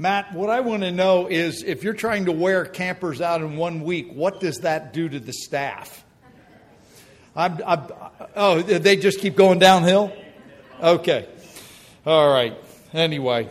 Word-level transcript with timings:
Matt, 0.00 0.32
what 0.32 0.48
I 0.48 0.60
want 0.60 0.84
to 0.84 0.92
know 0.92 1.26
is 1.26 1.64
if 1.64 1.82
you're 1.82 1.92
trying 1.92 2.26
to 2.26 2.32
wear 2.32 2.64
campers 2.64 3.20
out 3.20 3.40
in 3.40 3.56
one 3.56 3.82
week, 3.82 4.12
what 4.12 4.38
does 4.38 4.58
that 4.58 4.92
do 4.92 5.08
to 5.08 5.18
the 5.18 5.32
staff? 5.32 6.04
I'm, 7.34 7.60
I'm, 7.66 7.82
oh, 8.36 8.62
they 8.62 8.94
just 8.94 9.18
keep 9.18 9.34
going 9.34 9.58
downhill? 9.58 10.12
Okay. 10.80 11.28
All 12.06 12.32
right. 12.32 12.56
Anyway, 12.94 13.48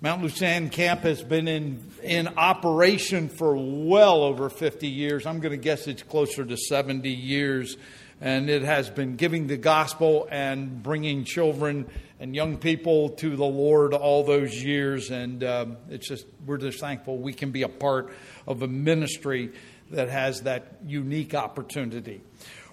Mount 0.00 0.22
Lucan 0.22 0.70
Camp 0.70 1.02
has 1.02 1.22
been 1.22 1.46
in, 1.46 1.92
in 2.02 2.26
operation 2.36 3.28
for 3.28 3.54
well 3.56 4.24
over 4.24 4.50
50 4.50 4.88
years. 4.88 5.24
I'm 5.24 5.38
going 5.38 5.52
to 5.52 5.56
guess 5.56 5.86
it's 5.86 6.02
closer 6.02 6.44
to 6.44 6.56
70 6.56 7.08
years. 7.08 7.76
And 8.20 8.50
it 8.50 8.62
has 8.62 8.90
been 8.90 9.16
giving 9.16 9.46
the 9.46 9.56
gospel 9.56 10.26
and 10.30 10.82
bringing 10.82 11.24
children 11.24 11.86
and 12.18 12.34
young 12.34 12.56
people 12.56 13.10
to 13.10 13.36
the 13.36 13.44
Lord 13.44 13.94
all 13.94 14.24
those 14.24 14.54
years. 14.54 15.10
And 15.10 15.44
um, 15.44 15.76
it's 15.88 16.08
just, 16.08 16.26
we're 16.44 16.58
just 16.58 16.80
thankful 16.80 17.18
we 17.18 17.32
can 17.32 17.52
be 17.52 17.62
a 17.62 17.68
part 17.68 18.12
of 18.46 18.62
a 18.62 18.68
ministry 18.68 19.52
that 19.90 20.08
has 20.08 20.42
that 20.42 20.78
unique 20.84 21.34
opportunity. 21.34 22.20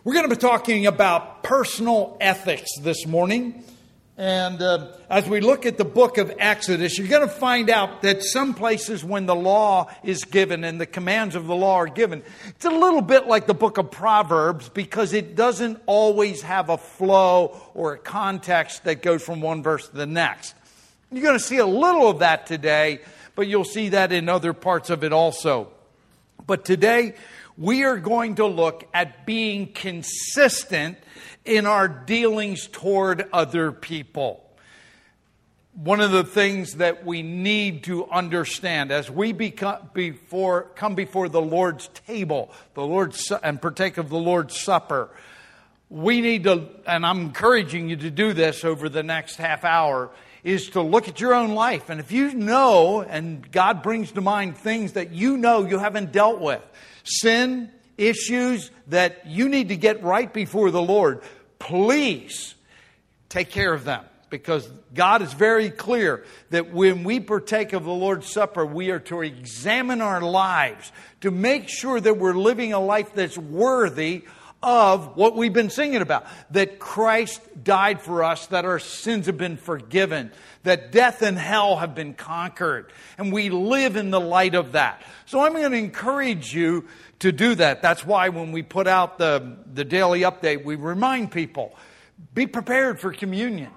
We're 0.03 0.13
going 0.13 0.29
to 0.29 0.35
be 0.35 0.39
talking 0.39 0.87
about 0.87 1.43
personal 1.43 2.17
ethics 2.19 2.69
this 2.81 3.05
morning. 3.05 3.63
And 4.17 4.61
uh, 4.61 4.93
as 5.09 5.27
we 5.27 5.41
look 5.41 5.65
at 5.65 5.77
the 5.77 5.83
book 5.83 6.17
of 6.17 6.33
Exodus, 6.39 6.97
you're 6.97 7.09
going 7.09 7.27
to 7.27 7.33
find 7.33 7.69
out 7.69 8.01
that 8.03 8.23
some 8.23 8.53
places 8.53 9.03
when 9.03 9.25
the 9.25 9.35
law 9.35 9.91
is 10.05 10.23
given 10.23 10.63
and 10.63 10.79
the 10.79 10.85
commands 10.85 11.35
of 11.35 11.47
the 11.47 11.55
law 11.55 11.75
are 11.75 11.87
given, 11.87 12.23
it's 12.47 12.63
a 12.63 12.69
little 12.69 13.01
bit 13.01 13.27
like 13.27 13.45
the 13.45 13.53
book 13.53 13.77
of 13.77 13.91
Proverbs 13.91 14.69
because 14.69 15.11
it 15.11 15.35
doesn't 15.35 15.81
always 15.85 16.41
have 16.43 16.69
a 16.69 16.77
flow 16.77 17.59
or 17.73 17.93
a 17.93 17.97
context 17.97 18.85
that 18.85 19.01
goes 19.01 19.21
from 19.21 19.41
one 19.41 19.61
verse 19.61 19.89
to 19.89 19.95
the 19.95 20.05
next. 20.05 20.55
You're 21.11 21.23
going 21.23 21.37
to 21.37 21.43
see 21.43 21.57
a 21.57 21.65
little 21.65 22.09
of 22.09 22.19
that 22.19 22.45
today, 22.45 23.01
but 23.35 23.47
you'll 23.47 23.65
see 23.65 23.89
that 23.89 24.13
in 24.13 24.29
other 24.29 24.53
parts 24.53 24.89
of 24.89 25.03
it 25.03 25.11
also. 25.11 25.67
But 26.47 26.63
today, 26.63 27.15
we 27.57 27.83
are 27.83 27.97
going 27.97 28.35
to 28.35 28.45
look 28.45 28.87
at 28.93 29.25
being 29.25 29.73
consistent 29.73 30.97
in 31.45 31.67
our 31.67 31.87
dealings 31.87 32.67
toward 32.67 33.27
other 33.31 33.71
people. 33.71 34.41
One 35.75 36.01
of 36.01 36.11
the 36.11 36.23
things 36.23 36.75
that 36.75 37.05
we 37.05 37.21
need 37.21 37.83
to 37.83 38.09
understand 38.09 38.91
as 38.91 39.11
we 39.11 39.33
become 39.33 39.89
before, 39.93 40.63
come 40.75 40.95
before 40.95 41.29
the 41.29 41.41
Lord's 41.41 41.89
table, 42.07 42.49
the 42.73 42.85
Lord's 42.85 43.31
and 43.43 43.61
partake 43.61 43.97
of 43.97 44.09
the 44.09 44.17
Lord's 44.17 44.59
supper, 44.59 45.09
we 45.89 46.21
need 46.21 46.45
to, 46.45 46.67
and 46.87 47.05
I'm 47.05 47.21
encouraging 47.21 47.89
you 47.89 47.97
to 47.97 48.09
do 48.09 48.33
this 48.33 48.63
over 48.63 48.89
the 48.89 49.03
next 49.03 49.35
half 49.35 49.63
hour, 49.63 50.09
is 50.43 50.69
to 50.71 50.81
look 50.81 51.07
at 51.07 51.19
your 51.19 51.33
own 51.33 51.51
life. 51.55 51.89
And 51.89 51.99
if 51.99 52.11
you 52.11 52.33
know, 52.33 53.01
and 53.01 53.51
God 53.51 53.83
brings 53.83 54.11
to 54.13 54.21
mind 54.21 54.57
things 54.57 54.93
that 54.93 55.11
you 55.11 55.37
know 55.37 55.65
you 55.65 55.77
haven't 55.77 56.11
dealt 56.11 56.39
with, 56.39 56.61
sin, 57.03 57.69
issues 57.97 58.71
that 58.87 59.27
you 59.27 59.49
need 59.49 59.69
to 59.69 59.77
get 59.77 60.03
right 60.03 60.31
before 60.31 60.71
the 60.71 60.81
Lord, 60.81 61.21
please 61.59 62.55
take 63.29 63.49
care 63.49 63.73
of 63.73 63.83
them. 63.83 64.03
Because 64.29 64.69
God 64.93 65.21
is 65.21 65.31
very 65.33 65.69
clear 65.69 66.25
that 66.49 66.73
when 66.73 67.03
we 67.03 67.19
partake 67.19 67.73
of 67.73 67.85
the 67.85 67.91
Lord's 67.91 68.31
Supper, 68.31 68.65
we 68.65 68.89
are 68.89 68.99
to 69.01 69.21
examine 69.21 70.01
our 70.01 70.19
lives 70.19 70.91
to 71.21 71.31
make 71.31 71.69
sure 71.69 72.01
that 72.01 72.17
we're 72.17 72.33
living 72.33 72.73
a 72.73 72.79
life 72.79 73.13
that's 73.13 73.37
worthy 73.37 74.23
of 74.63 75.15
what 75.15 75.35
we've 75.35 75.53
been 75.53 75.69
singing 75.69 76.01
about 76.01 76.25
that 76.51 76.79
Christ 76.79 77.41
died 77.63 78.01
for 78.01 78.23
us, 78.23 78.47
that 78.47 78.65
our 78.65 78.79
sins 78.79 79.27
have 79.27 79.37
been 79.37 79.57
forgiven, 79.57 80.31
that 80.63 80.91
death 80.91 81.21
and 81.21 81.37
hell 81.37 81.77
have 81.77 81.93
been 81.93 82.13
conquered, 82.13 82.91
and 83.17 83.31
we 83.31 83.49
live 83.49 83.95
in 83.95 84.09
the 84.09 84.19
light 84.19 84.55
of 84.55 84.71
that. 84.71 85.03
So 85.25 85.39
I'm 85.39 85.53
going 85.53 85.71
to 85.71 85.77
encourage 85.77 86.53
you 86.53 86.87
to 87.19 87.31
do 87.31 87.55
that. 87.55 87.81
That's 87.81 88.05
why 88.05 88.29
when 88.29 88.51
we 88.51 88.63
put 88.63 88.87
out 88.87 89.17
the, 89.17 89.57
the 89.71 89.83
daily 89.83 90.21
update, 90.21 90.65
we 90.65 90.75
remind 90.75 91.31
people 91.31 91.75
be 92.33 92.47
prepared 92.47 92.99
for 92.99 93.13
communion. 93.13 93.71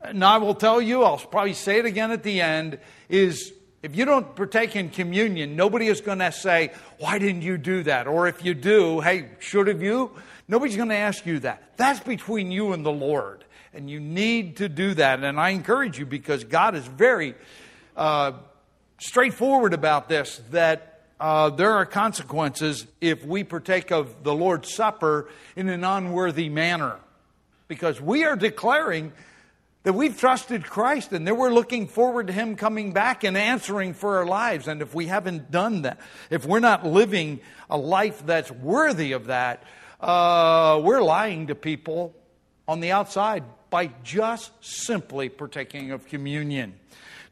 And 0.00 0.24
I 0.24 0.38
will 0.38 0.54
tell 0.54 0.80
you, 0.80 1.02
I'll 1.02 1.18
probably 1.18 1.54
say 1.54 1.78
it 1.78 1.86
again 1.86 2.10
at 2.10 2.22
the 2.22 2.40
end, 2.40 2.78
is 3.08 3.52
if 3.82 3.96
you 3.96 4.04
don't 4.04 4.36
partake 4.36 4.76
in 4.76 4.90
communion, 4.90 5.56
nobody 5.56 5.88
is 5.88 6.00
going 6.00 6.20
to 6.20 6.30
say, 6.30 6.72
Why 6.98 7.18
didn't 7.18 7.42
you 7.42 7.58
do 7.58 7.82
that? 7.82 8.06
Or 8.06 8.28
if 8.28 8.44
you 8.44 8.54
do, 8.54 9.00
Hey, 9.00 9.30
should 9.40 9.66
have 9.66 9.82
you? 9.82 10.12
Nobody's 10.46 10.76
going 10.76 10.90
to 10.90 10.94
ask 10.94 11.26
you 11.26 11.40
that. 11.40 11.76
That's 11.76 12.00
between 12.00 12.52
you 12.52 12.72
and 12.72 12.84
the 12.84 12.92
Lord. 12.92 13.44
And 13.74 13.88
you 13.88 14.00
need 14.00 14.58
to 14.58 14.68
do 14.68 14.94
that. 14.94 15.22
And 15.24 15.40
I 15.40 15.50
encourage 15.50 15.98
you 15.98 16.06
because 16.06 16.44
God 16.44 16.74
is 16.74 16.86
very 16.86 17.34
uh, 17.96 18.32
straightforward 18.98 19.72
about 19.72 20.08
this 20.08 20.40
that 20.50 21.00
uh, 21.18 21.50
there 21.50 21.72
are 21.72 21.86
consequences 21.86 22.86
if 23.00 23.24
we 23.24 23.44
partake 23.44 23.90
of 23.90 24.22
the 24.24 24.34
Lord's 24.34 24.72
Supper 24.74 25.28
in 25.56 25.68
an 25.68 25.84
unworthy 25.84 26.48
manner. 26.48 26.96
Because 27.68 28.00
we 28.00 28.24
are 28.24 28.36
declaring 28.36 29.12
that 29.82 29.92
we've 29.94 30.18
trusted 30.18 30.64
Christ 30.64 31.12
and 31.12 31.26
that 31.26 31.36
we're 31.36 31.52
looking 31.52 31.88
forward 31.88 32.28
to 32.28 32.32
Him 32.32 32.56
coming 32.56 32.92
back 32.92 33.24
and 33.24 33.36
answering 33.36 33.94
for 33.94 34.18
our 34.18 34.26
lives. 34.26 34.68
And 34.68 34.80
if 34.80 34.94
we 34.94 35.06
haven't 35.06 35.50
done 35.50 35.82
that, 35.82 35.98
if 36.30 36.46
we're 36.46 36.60
not 36.60 36.86
living 36.86 37.40
a 37.68 37.76
life 37.76 38.24
that's 38.24 38.50
worthy 38.50 39.12
of 39.12 39.26
that, 39.26 39.64
uh, 40.00 40.80
we're 40.82 41.02
lying 41.02 41.48
to 41.48 41.54
people 41.54 42.14
on 42.68 42.80
the 42.80 42.92
outside 42.92 43.44
by 43.70 43.90
just 44.04 44.52
simply 44.60 45.28
partaking 45.28 45.90
of 45.90 46.06
communion. 46.06 46.74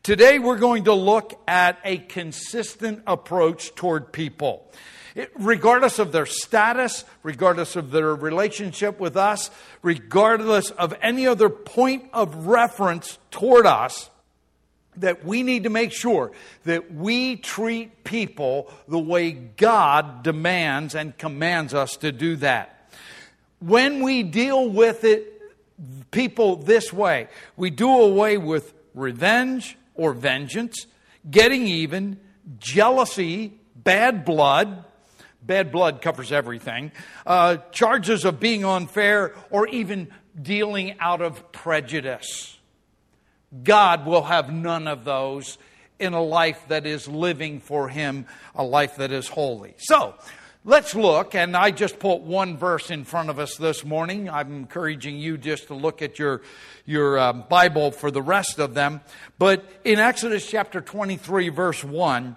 Today, 0.02 0.38
we're 0.38 0.58
going 0.58 0.84
to 0.84 0.94
look 0.94 1.38
at 1.46 1.78
a 1.84 1.98
consistent 1.98 3.02
approach 3.06 3.74
toward 3.74 4.12
people. 4.12 4.72
It, 5.14 5.30
regardless 5.38 5.98
of 5.98 6.12
their 6.12 6.26
status, 6.26 7.04
regardless 7.22 7.76
of 7.76 7.90
their 7.90 8.14
relationship 8.14 9.00
with 9.00 9.16
us, 9.16 9.50
regardless 9.82 10.70
of 10.70 10.94
any 11.02 11.26
other 11.26 11.48
point 11.48 12.04
of 12.12 12.46
reference 12.46 13.18
toward 13.30 13.66
us, 13.66 14.10
that 14.96 15.24
we 15.24 15.42
need 15.42 15.64
to 15.64 15.70
make 15.70 15.92
sure 15.92 16.32
that 16.64 16.92
we 16.92 17.36
treat 17.36 18.04
people 18.04 18.70
the 18.88 18.98
way 18.98 19.30
God 19.32 20.22
demands 20.22 20.94
and 20.94 21.16
commands 21.16 21.74
us 21.74 21.96
to 21.98 22.12
do 22.12 22.36
that. 22.36 22.90
When 23.60 24.02
we 24.02 24.22
deal 24.22 24.68
with 24.68 25.04
it, 25.04 25.40
people 26.10 26.56
this 26.56 26.92
way, 26.92 27.28
we 27.56 27.70
do 27.70 27.88
away 27.88 28.36
with 28.36 28.74
revenge, 28.94 29.76
or 29.94 30.14
vengeance, 30.14 30.86
getting 31.30 31.66
even, 31.66 32.18
jealousy, 32.58 33.52
bad 33.76 34.24
blood. 34.24 34.84
Bad 35.42 35.72
blood 35.72 36.02
covers 36.02 36.32
everything. 36.32 36.92
Uh, 37.26 37.58
charges 37.72 38.24
of 38.24 38.40
being 38.40 38.64
unfair 38.64 39.34
or 39.50 39.66
even 39.68 40.08
dealing 40.40 40.98
out 41.00 41.20
of 41.22 41.52
prejudice. 41.52 42.58
God 43.62 44.06
will 44.06 44.22
have 44.22 44.52
none 44.52 44.86
of 44.86 45.04
those 45.04 45.58
in 45.98 46.12
a 46.14 46.22
life 46.22 46.62
that 46.68 46.86
is 46.86 47.08
living 47.08 47.60
for 47.60 47.88
Him, 47.88 48.26
a 48.54 48.62
life 48.62 48.96
that 48.96 49.12
is 49.12 49.28
holy. 49.28 49.74
So, 49.78 50.14
Let's 50.62 50.94
look, 50.94 51.34
and 51.34 51.56
I 51.56 51.70
just 51.70 51.98
put 51.98 52.20
one 52.20 52.58
verse 52.58 52.90
in 52.90 53.04
front 53.04 53.30
of 53.30 53.38
us 53.38 53.56
this 53.56 53.82
morning. 53.82 54.28
I'm 54.28 54.54
encouraging 54.54 55.16
you 55.16 55.38
just 55.38 55.68
to 55.68 55.74
look 55.74 56.02
at 56.02 56.18
your, 56.18 56.42
your 56.84 57.18
uh, 57.18 57.32
Bible 57.32 57.92
for 57.92 58.10
the 58.10 58.20
rest 58.20 58.58
of 58.58 58.74
them. 58.74 59.00
But 59.38 59.64
in 59.84 59.98
Exodus 59.98 60.46
chapter 60.46 60.82
23, 60.82 61.48
verse 61.48 61.82
1, 61.82 62.36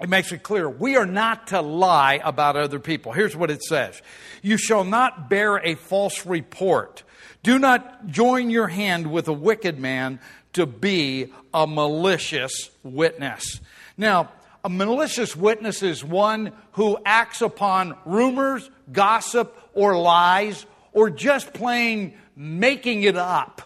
it 0.00 0.08
makes 0.08 0.30
it 0.32 0.42
clear 0.42 0.68
we 0.68 0.96
are 0.96 1.06
not 1.06 1.48
to 1.48 1.60
lie 1.60 2.20
about 2.24 2.56
other 2.56 2.78
people. 2.78 3.12
Here's 3.12 3.36
what 3.36 3.50
it 3.50 3.62
says 3.62 4.00
You 4.42 4.56
shall 4.56 4.84
not 4.84 5.28
bear 5.28 5.56
a 5.56 5.74
false 5.74 6.26
report. 6.26 7.02
Do 7.42 7.58
not 7.58 8.06
join 8.08 8.50
your 8.50 8.68
hand 8.68 9.10
with 9.10 9.28
a 9.28 9.32
wicked 9.32 9.78
man 9.78 10.20
to 10.54 10.66
be 10.66 11.32
a 11.54 11.66
malicious 11.66 12.70
witness. 12.82 13.60
Now, 13.96 14.30
a 14.64 14.68
malicious 14.68 15.36
witness 15.36 15.82
is 15.82 16.04
one 16.04 16.52
who 16.72 16.98
acts 17.04 17.42
upon 17.42 17.96
rumors, 18.04 18.68
gossip, 18.90 19.56
or 19.72 19.96
lies, 19.96 20.66
or 20.92 21.10
just 21.10 21.52
plain 21.52 22.14
making 22.34 23.02
it 23.02 23.16
up 23.16 23.62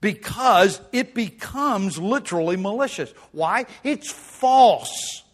because 0.00 0.80
it 0.92 1.14
becomes 1.14 1.98
literally 1.98 2.56
malicious. 2.56 3.12
Why? 3.32 3.66
It's 3.82 4.10
false. 4.10 5.24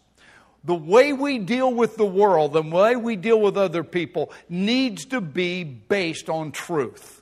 The 0.65 0.75
way 0.75 1.13
we 1.13 1.37
deal 1.37 1.71
with 1.71 1.95
the 1.95 2.05
world, 2.05 2.53
the 2.53 2.63
way 2.63 2.95
we 2.95 3.15
deal 3.15 3.39
with 3.39 3.55
other 3.55 3.83
people, 3.83 4.31
needs 4.49 5.05
to 5.05 5.21
be 5.21 5.63
based 5.63 6.27
on 6.27 6.51
truth. 6.51 7.21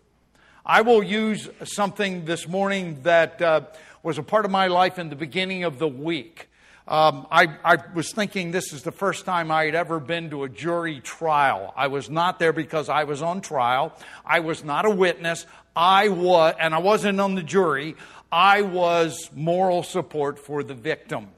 I 0.65 0.81
will 0.81 1.03
use 1.03 1.49
something 1.65 2.23
this 2.23 2.47
morning 2.47 3.01
that 3.03 3.41
uh, 3.41 3.61
was 4.01 4.17
a 4.17 4.23
part 4.23 4.45
of 4.45 4.51
my 4.51 4.67
life 4.67 4.97
in 4.97 5.09
the 5.09 5.17
beginning 5.17 5.65
of 5.65 5.77
the 5.77 5.89
week. 5.89 6.47
Um, 6.87 7.27
I, 7.31 7.47
I, 7.63 7.77
was 7.93 8.11
thinking 8.13 8.51
this 8.51 8.71
is 8.73 8.83
the 8.83 8.91
first 8.91 9.25
time 9.25 9.51
I 9.51 9.65
had 9.65 9.75
ever 9.75 9.99
been 9.99 10.29
to 10.31 10.43
a 10.43 10.49
jury 10.49 10.99
trial. 10.99 11.73
I 11.77 11.87
was 11.87 12.09
not 12.09 12.39
there 12.39 12.51
because 12.51 12.89
I 12.89 13.05
was 13.05 13.21
on 13.21 13.39
trial. 13.39 13.93
I 14.25 14.39
was 14.41 14.65
not 14.65 14.85
a 14.85 14.89
witness. 14.89 15.45
I 15.75 16.09
was, 16.09 16.55
and 16.59 16.75
I 16.75 16.79
wasn't 16.79 17.21
on 17.21 17.35
the 17.35 17.43
jury. 17.43 17.95
I 18.31 18.63
was 18.63 19.29
moral 19.33 19.83
support 19.83 20.39
for 20.39 20.61
the 20.61 20.73
victim. 20.73 21.29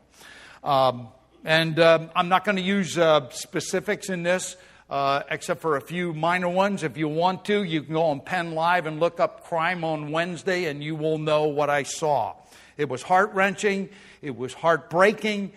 Um, 0.63 1.09
and 1.45 1.79
um, 1.79 2.09
I'm 2.15 2.27
not 2.27 2.43
going 2.43 2.55
to 2.55 2.61
use 2.63 2.97
uh, 2.97 3.29
specifics 3.29 4.09
in 4.09 4.23
this, 4.23 4.57
uh, 4.89 5.21
except 5.29 5.61
for 5.61 5.77
a 5.77 5.81
few 5.81 6.11
minor 6.11 6.49
ones. 6.49 6.81
If 6.81 6.97
you 6.97 7.07
want 7.07 7.45
to, 7.45 7.61
you 7.61 7.83
can 7.83 7.93
go 7.93 8.05
on 8.05 8.19
Penn 8.21 8.55
Live 8.55 8.87
and 8.87 8.99
look 8.99 9.19
up 9.19 9.43
Crime 9.43 9.83
on 9.83 10.11
Wednesday, 10.11 10.65
and 10.65 10.83
you 10.83 10.95
will 10.95 11.19
know 11.19 11.43
what 11.45 11.69
I 11.69 11.83
saw. 11.83 12.33
It 12.77 12.89
was 12.89 13.03
heart 13.03 13.31
wrenching. 13.35 13.89
It 14.23 14.35
was 14.35 14.55
heartbreaking. 14.55 15.53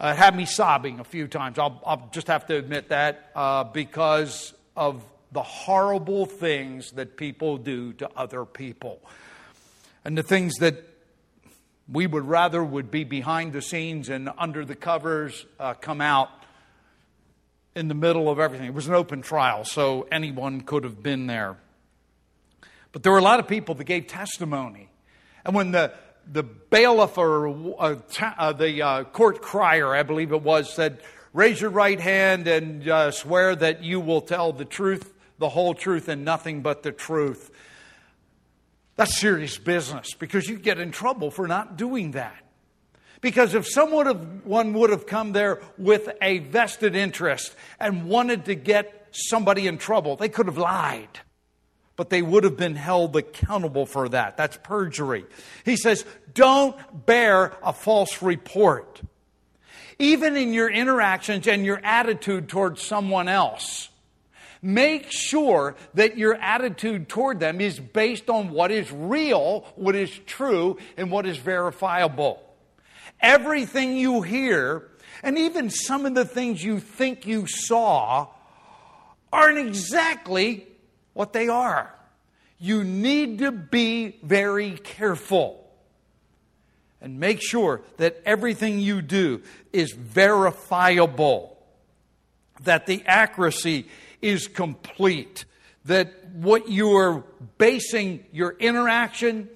Uh, 0.00 0.08
it 0.08 0.18
had 0.18 0.36
me 0.36 0.44
sobbing 0.44 0.98
a 0.98 1.04
few 1.04 1.28
times. 1.28 1.56
I'll, 1.56 1.80
I'll 1.86 2.10
just 2.12 2.26
have 2.26 2.46
to 2.48 2.56
admit 2.56 2.88
that 2.88 3.30
uh, 3.36 3.62
because 3.62 4.52
of 4.76 5.04
the 5.30 5.42
horrible 5.42 6.26
things 6.26 6.90
that 6.92 7.16
people 7.16 7.58
do 7.58 7.92
to 7.94 8.10
other 8.16 8.44
people. 8.44 9.00
And 10.04 10.18
the 10.18 10.24
things 10.24 10.56
that 10.56 10.91
we 11.92 12.06
would 12.06 12.24
rather 12.24 12.64
would 12.64 12.90
be 12.90 13.04
behind 13.04 13.52
the 13.52 13.62
scenes 13.62 14.08
and 14.08 14.30
under 14.38 14.64
the 14.64 14.74
covers 14.74 15.44
uh, 15.60 15.74
come 15.74 16.00
out 16.00 16.30
in 17.74 17.88
the 17.88 17.94
middle 17.94 18.30
of 18.30 18.38
everything. 18.38 18.66
It 18.66 18.74
was 18.74 18.88
an 18.88 18.94
open 18.94 19.22
trial, 19.22 19.64
so 19.64 20.06
anyone 20.10 20.62
could 20.62 20.84
have 20.84 21.02
been 21.02 21.26
there. 21.26 21.56
But 22.92 23.02
there 23.02 23.12
were 23.12 23.18
a 23.18 23.22
lot 23.22 23.40
of 23.40 23.48
people 23.48 23.74
that 23.76 23.84
gave 23.84 24.06
testimony. 24.06 24.88
And 25.44 25.54
when 25.54 25.72
the 25.72 25.92
the 26.30 26.42
bailiff 26.42 27.18
or 27.18 27.48
uh, 27.80 27.96
uh, 28.20 28.52
the 28.52 28.82
uh, 28.82 29.04
court 29.04 29.42
crier, 29.42 29.94
I 29.94 30.02
believe 30.02 30.32
it 30.32 30.42
was, 30.42 30.72
said, 30.72 31.00
Raise 31.32 31.60
your 31.60 31.70
right 31.70 31.98
hand 31.98 32.46
and 32.46 32.86
uh, 32.86 33.10
swear 33.10 33.56
that 33.56 33.82
you 33.82 34.00
will 34.00 34.20
tell 34.20 34.52
the 34.52 34.66
truth, 34.66 35.12
the 35.38 35.48
whole 35.48 35.74
truth, 35.74 36.08
and 36.08 36.24
nothing 36.24 36.60
but 36.60 36.82
the 36.82 36.92
truth. 36.92 37.50
That's 39.02 39.18
serious 39.18 39.58
business 39.58 40.14
because 40.14 40.48
you 40.48 40.56
get 40.56 40.78
in 40.78 40.92
trouble 40.92 41.32
for 41.32 41.48
not 41.48 41.76
doing 41.76 42.12
that. 42.12 42.36
Because 43.20 43.52
if 43.52 43.66
someone 43.66 44.42
one 44.44 44.74
would 44.74 44.90
have 44.90 45.06
come 45.06 45.32
there 45.32 45.60
with 45.76 46.08
a 46.22 46.38
vested 46.38 46.94
interest 46.94 47.52
and 47.80 48.06
wanted 48.06 48.44
to 48.44 48.54
get 48.54 49.08
somebody 49.10 49.66
in 49.66 49.78
trouble, 49.78 50.14
they 50.14 50.28
could 50.28 50.46
have 50.46 50.56
lied 50.56 51.08
but 51.96 52.10
they 52.10 52.22
would 52.22 52.44
have 52.44 52.56
been 52.56 52.76
held 52.76 53.16
accountable 53.16 53.86
for 53.86 54.08
that. 54.08 54.36
That's 54.36 54.56
perjury. 54.62 55.26
He 55.64 55.76
says, 55.76 56.04
don't 56.32 56.76
bear 57.04 57.52
a 57.62 57.72
false 57.72 58.22
report. 58.22 59.02
Even 59.98 60.36
in 60.36 60.52
your 60.52 60.70
interactions 60.70 61.48
and 61.48 61.66
your 61.66 61.80
attitude 61.84 62.48
towards 62.48 62.82
someone 62.82 63.28
else, 63.28 63.90
make 64.62 65.10
sure 65.10 65.74
that 65.94 66.16
your 66.16 66.34
attitude 66.34 67.08
toward 67.08 67.40
them 67.40 67.60
is 67.60 67.78
based 67.80 68.30
on 68.30 68.50
what 68.50 68.70
is 68.70 68.90
real, 68.92 69.66
what 69.74 69.96
is 69.96 70.10
true, 70.26 70.78
and 70.96 71.10
what 71.10 71.26
is 71.26 71.36
verifiable. 71.36 72.40
Everything 73.20 73.96
you 73.96 74.22
hear, 74.22 74.88
and 75.22 75.36
even 75.36 75.68
some 75.68 76.06
of 76.06 76.14
the 76.14 76.24
things 76.24 76.62
you 76.62 76.78
think 76.78 77.26
you 77.26 77.46
saw, 77.46 78.28
aren't 79.32 79.58
exactly 79.58 80.66
what 81.12 81.32
they 81.32 81.48
are. 81.48 81.92
You 82.58 82.84
need 82.84 83.38
to 83.40 83.50
be 83.50 84.18
very 84.22 84.72
careful 84.72 85.58
and 87.00 87.18
make 87.18 87.42
sure 87.42 87.82
that 87.96 88.22
everything 88.24 88.78
you 88.78 89.02
do 89.02 89.42
is 89.72 89.92
verifiable, 89.92 91.58
that 92.62 92.86
the 92.86 93.02
accuracy 93.06 93.88
is 94.22 94.48
complete, 94.48 95.44
that 95.84 96.12
what 96.32 96.70
you're 96.70 97.24
basing 97.58 98.24
your 98.32 98.52
interaction, 98.58 99.48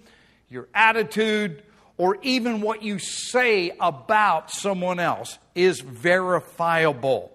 your 0.51 0.69
attitude, 0.75 1.63
or 1.97 2.19
even 2.23 2.61
what 2.61 2.83
you 2.83 2.99
say 2.99 3.73
about 3.81 4.51
someone 4.51 5.01
else 5.01 5.39
is 5.55 5.81
verifiable. 5.81 7.33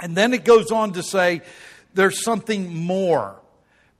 And 0.00 0.16
then 0.16 0.32
it 0.32 0.44
goes 0.44 0.72
on 0.72 0.94
to 0.94 1.02
say 1.02 1.42
there's 1.94 2.24
something 2.24 2.74
more. 2.74 3.40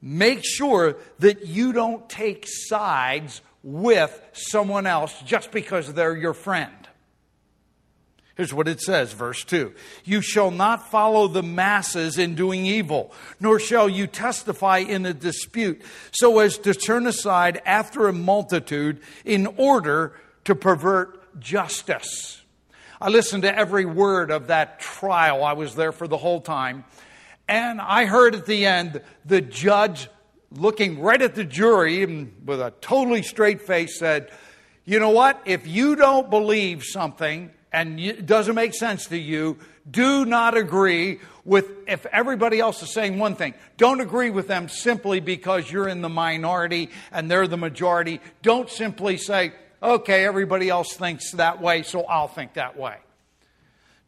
Make 0.01 0.45
sure 0.45 0.97
that 1.21 1.47
you 1.47 1.73
don't 1.73 2.09
take 2.09 2.45
sides 2.49 3.41
with 3.63 4.21
someone 4.33 4.87
else 4.87 5.15
just 5.25 5.53
because 5.53 5.93
they're 5.95 6.17
your 6.17 6.35
friend. 6.35 6.75
Here's 8.35 8.55
what 8.55 8.67
it 8.67 8.81
says, 8.81 9.13
verse 9.13 9.45
2 9.45 9.75
You 10.05 10.21
shall 10.21 10.51
not 10.51 10.91
follow 10.91 11.29
the 11.29 11.43
masses 11.43 12.19
in 12.19 12.35
doing 12.35 12.65
evil, 12.65 13.13
nor 13.39 13.59
shall 13.59 13.89
you 13.89 14.07
testify 14.07 14.79
in 14.79 15.05
a 15.05 15.13
dispute, 15.13 15.83
so 16.13 16.39
as 16.39 16.59
to 16.59 16.75
turn 16.75 17.07
aside 17.07 17.61
after 17.67 18.09
a 18.09 18.13
multitude 18.13 19.01
in 19.25 19.47
order 19.57 20.15
to 20.45 20.55
pervert 20.55 21.41
justice. 21.41 22.41
I 23.01 23.09
listened 23.09 23.43
to 23.43 23.55
every 23.55 23.85
word 23.85 24.31
of 24.31 24.47
that 24.47 24.81
trial. 24.81 25.45
I 25.45 25.55
was 25.55 25.75
there 25.75 25.93
for 25.93 26.07
the 26.07 26.17
whole 26.17 26.41
time. 26.41 26.85
And 27.49 27.81
I 27.81 28.05
heard 28.07 28.35
at 28.35 28.47
the 28.47 28.65
end 28.65 29.03
the 29.25 29.41
judge 29.41 30.09
looking 30.53 31.01
right 31.01 31.21
at 31.21 31.35
the 31.35 31.45
jury 31.45 32.03
and 32.03 32.33
with 32.45 32.61
a 32.61 32.73
totally 32.81 33.23
straight 33.23 33.63
face 33.63 33.99
said, 33.99 34.31
You 34.85 35.01
know 35.01 35.11
what? 35.11 35.43
If 35.45 35.67
you 35.67 35.97
don't 35.97 36.31
believe 36.31 36.85
something 36.85 37.51
and 37.73 37.99
it 37.99 38.27
doesn't 38.27 38.55
make 38.55 38.75
sense 38.75 39.07
to 39.07 39.19
you, 39.19 39.59
do 39.91 40.25
not 40.25 40.57
agree 40.57 41.21
with 41.45 41.71
if 41.89 42.07
everybody 42.07 42.61
else 42.61 42.83
is 42.83 42.93
saying 42.93 43.19
one 43.19 43.35
thing. 43.35 43.55
Don't 43.77 44.01
agree 44.01 44.31
with 44.31 44.47
them 44.47 44.69
simply 44.69 45.21
because 45.21 45.71
you're 45.71 45.89
in 45.89 46.03
the 46.03 46.09
minority 46.09 46.91
and 47.11 47.31
they're 47.31 47.49
the 47.49 47.57
majority. 47.57 48.21
Don't 48.43 48.71
simply 48.71 49.17
say, 49.17 49.53
okay, 49.83 50.25
everybody 50.25 50.69
else 50.69 50.95
thinks 50.95 51.33
that 51.33 51.61
way, 51.61 51.83
so 51.83 52.05
I'll 52.05 52.29
think 52.29 52.55
that 52.55 52.77
way. 52.77 52.97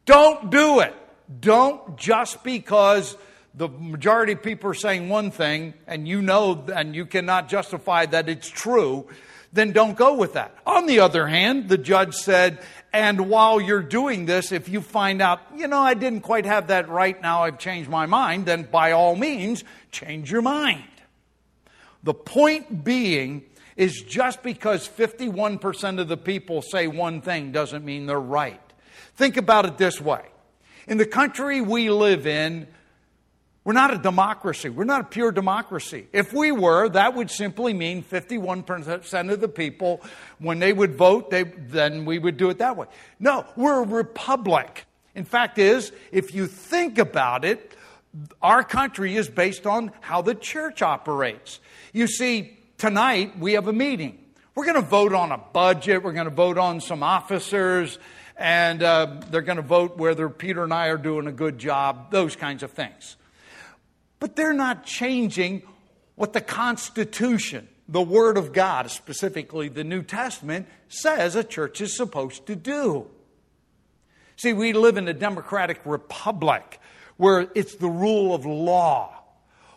Don't 0.05 0.49
do 0.49 0.79
it. 0.79 0.93
Don't 1.41 1.97
just 1.97 2.43
because 2.43 3.17
the 3.55 3.67
majority 3.67 4.33
of 4.33 4.43
people 4.43 4.69
are 4.69 4.75
saying 4.75 5.09
one 5.09 5.31
thing 5.31 5.73
and 5.87 6.07
you 6.07 6.21
know 6.21 6.65
and 6.73 6.95
you 6.95 7.05
cannot 7.05 7.49
justify 7.49 8.05
that 8.05 8.29
it's 8.29 8.49
true, 8.49 9.07
then 9.51 9.71
don't 9.71 9.97
go 9.97 10.15
with 10.15 10.33
that. 10.33 10.55
On 10.65 10.85
the 10.85 10.99
other 10.99 11.27
hand, 11.27 11.69
the 11.69 11.77
judge 11.77 12.13
said, 12.13 12.59
and 12.95 13.29
while 13.29 13.59
you're 13.59 13.81
doing 13.81 14.25
this, 14.25 14.53
if 14.53 14.69
you 14.69 14.79
find 14.79 15.21
out, 15.21 15.41
you 15.53 15.67
know, 15.67 15.81
I 15.81 15.95
didn't 15.95 16.21
quite 16.21 16.45
have 16.45 16.67
that 16.67 16.87
right, 16.87 17.21
now 17.21 17.43
I've 17.43 17.59
changed 17.59 17.89
my 17.89 18.05
mind, 18.05 18.45
then 18.45 18.63
by 18.63 18.93
all 18.93 19.17
means, 19.17 19.65
change 19.91 20.31
your 20.31 20.41
mind. 20.41 20.83
The 22.03 22.13
point 22.13 22.85
being 22.85 23.43
is 23.75 24.01
just 24.01 24.43
because 24.43 24.87
51% 24.87 25.99
of 25.99 26.07
the 26.07 26.15
people 26.15 26.61
say 26.61 26.87
one 26.87 27.19
thing 27.19 27.51
doesn't 27.51 27.83
mean 27.83 28.05
they're 28.05 28.17
right. 28.17 28.61
Think 29.15 29.35
about 29.35 29.65
it 29.65 29.77
this 29.77 29.99
way. 29.99 30.23
In 30.87 30.97
the 30.97 31.05
country 31.05 31.59
we 31.59 31.89
live 31.89 32.25
in, 32.25 32.67
we're 33.65 33.73
not 33.73 33.91
a 33.91 33.97
democracy. 33.97 34.69
We're 34.69 34.83
not 34.83 35.01
a 35.01 35.05
pure 35.05 35.31
democracy. 35.31 36.05
If 36.13 36.31
we 36.33 36.51
were, 36.51 36.87
that 36.89 37.15
would 37.15 37.31
simply 37.31 37.73
mean 37.73 38.03
51% 38.03 39.31
of 39.31 39.41
the 39.41 39.47
people, 39.47 40.01
when 40.37 40.59
they 40.59 40.71
would 40.71 40.93
vote, 40.93 41.31
they, 41.31 41.43
then 41.43 42.05
we 42.05 42.19
would 42.19 42.37
do 42.37 42.51
it 42.51 42.59
that 42.59 42.77
way. 42.77 42.85
No, 43.19 43.43
we're 43.55 43.81
a 43.81 43.87
republic. 43.87 44.85
In 45.15 45.25
fact, 45.25 45.57
is 45.57 45.91
if 46.11 46.35
you 46.35 46.45
think 46.45 46.99
about 46.99 47.43
it, 47.43 47.75
our 48.39 48.63
country 48.63 49.15
is 49.15 49.27
based 49.27 49.65
on 49.65 49.91
how 49.99 50.21
the 50.21 50.35
church 50.35 50.83
operates. 50.83 51.59
You 51.91 52.05
see, 52.05 52.59
tonight 52.77 53.39
we 53.39 53.53
have 53.53 53.67
a 53.67 53.73
meeting. 53.73 54.19
We're 54.53 54.65
going 54.65 54.75
to 54.75 54.81
vote 54.81 55.13
on 55.13 55.31
a 55.31 55.39
budget. 55.39 56.03
We're 56.03 56.13
going 56.13 56.29
to 56.29 56.35
vote 56.35 56.59
on 56.59 56.81
some 56.81 57.01
officers, 57.01 57.97
and 58.37 58.83
uh, 58.83 59.21
they're 59.31 59.41
going 59.41 59.57
to 59.57 59.63
vote 59.63 59.97
whether 59.97 60.29
Peter 60.29 60.63
and 60.63 60.71
I 60.71 60.89
are 60.89 60.97
doing 60.97 61.25
a 61.25 61.31
good 61.31 61.57
job. 61.57 62.11
Those 62.11 62.35
kinds 62.35 62.61
of 62.61 62.69
things. 62.69 63.17
But 64.25 64.35
they're 64.35 64.53
not 64.53 64.87
changing 64.87 65.61
what 66.15 66.33
the 66.33 66.41
Constitution, 66.41 67.67
the 67.87 68.01
Word 68.01 68.39
of 68.39 68.53
God, 68.53 68.89
specifically 68.89 69.69
the 69.69 69.83
New 69.83 70.01
Testament, 70.01 70.65
says 70.87 71.35
a 71.35 71.43
church 71.43 71.79
is 71.79 71.95
supposed 71.95 72.47
to 72.47 72.55
do. 72.55 73.05
See, 74.35 74.51
we 74.51 74.73
live 74.73 74.97
in 74.97 75.07
a 75.07 75.13
democratic 75.13 75.79
republic 75.85 76.79
where 77.17 77.51
it's 77.53 77.75
the 77.75 77.87
rule 77.87 78.33
of 78.33 78.47
law. 78.47 79.13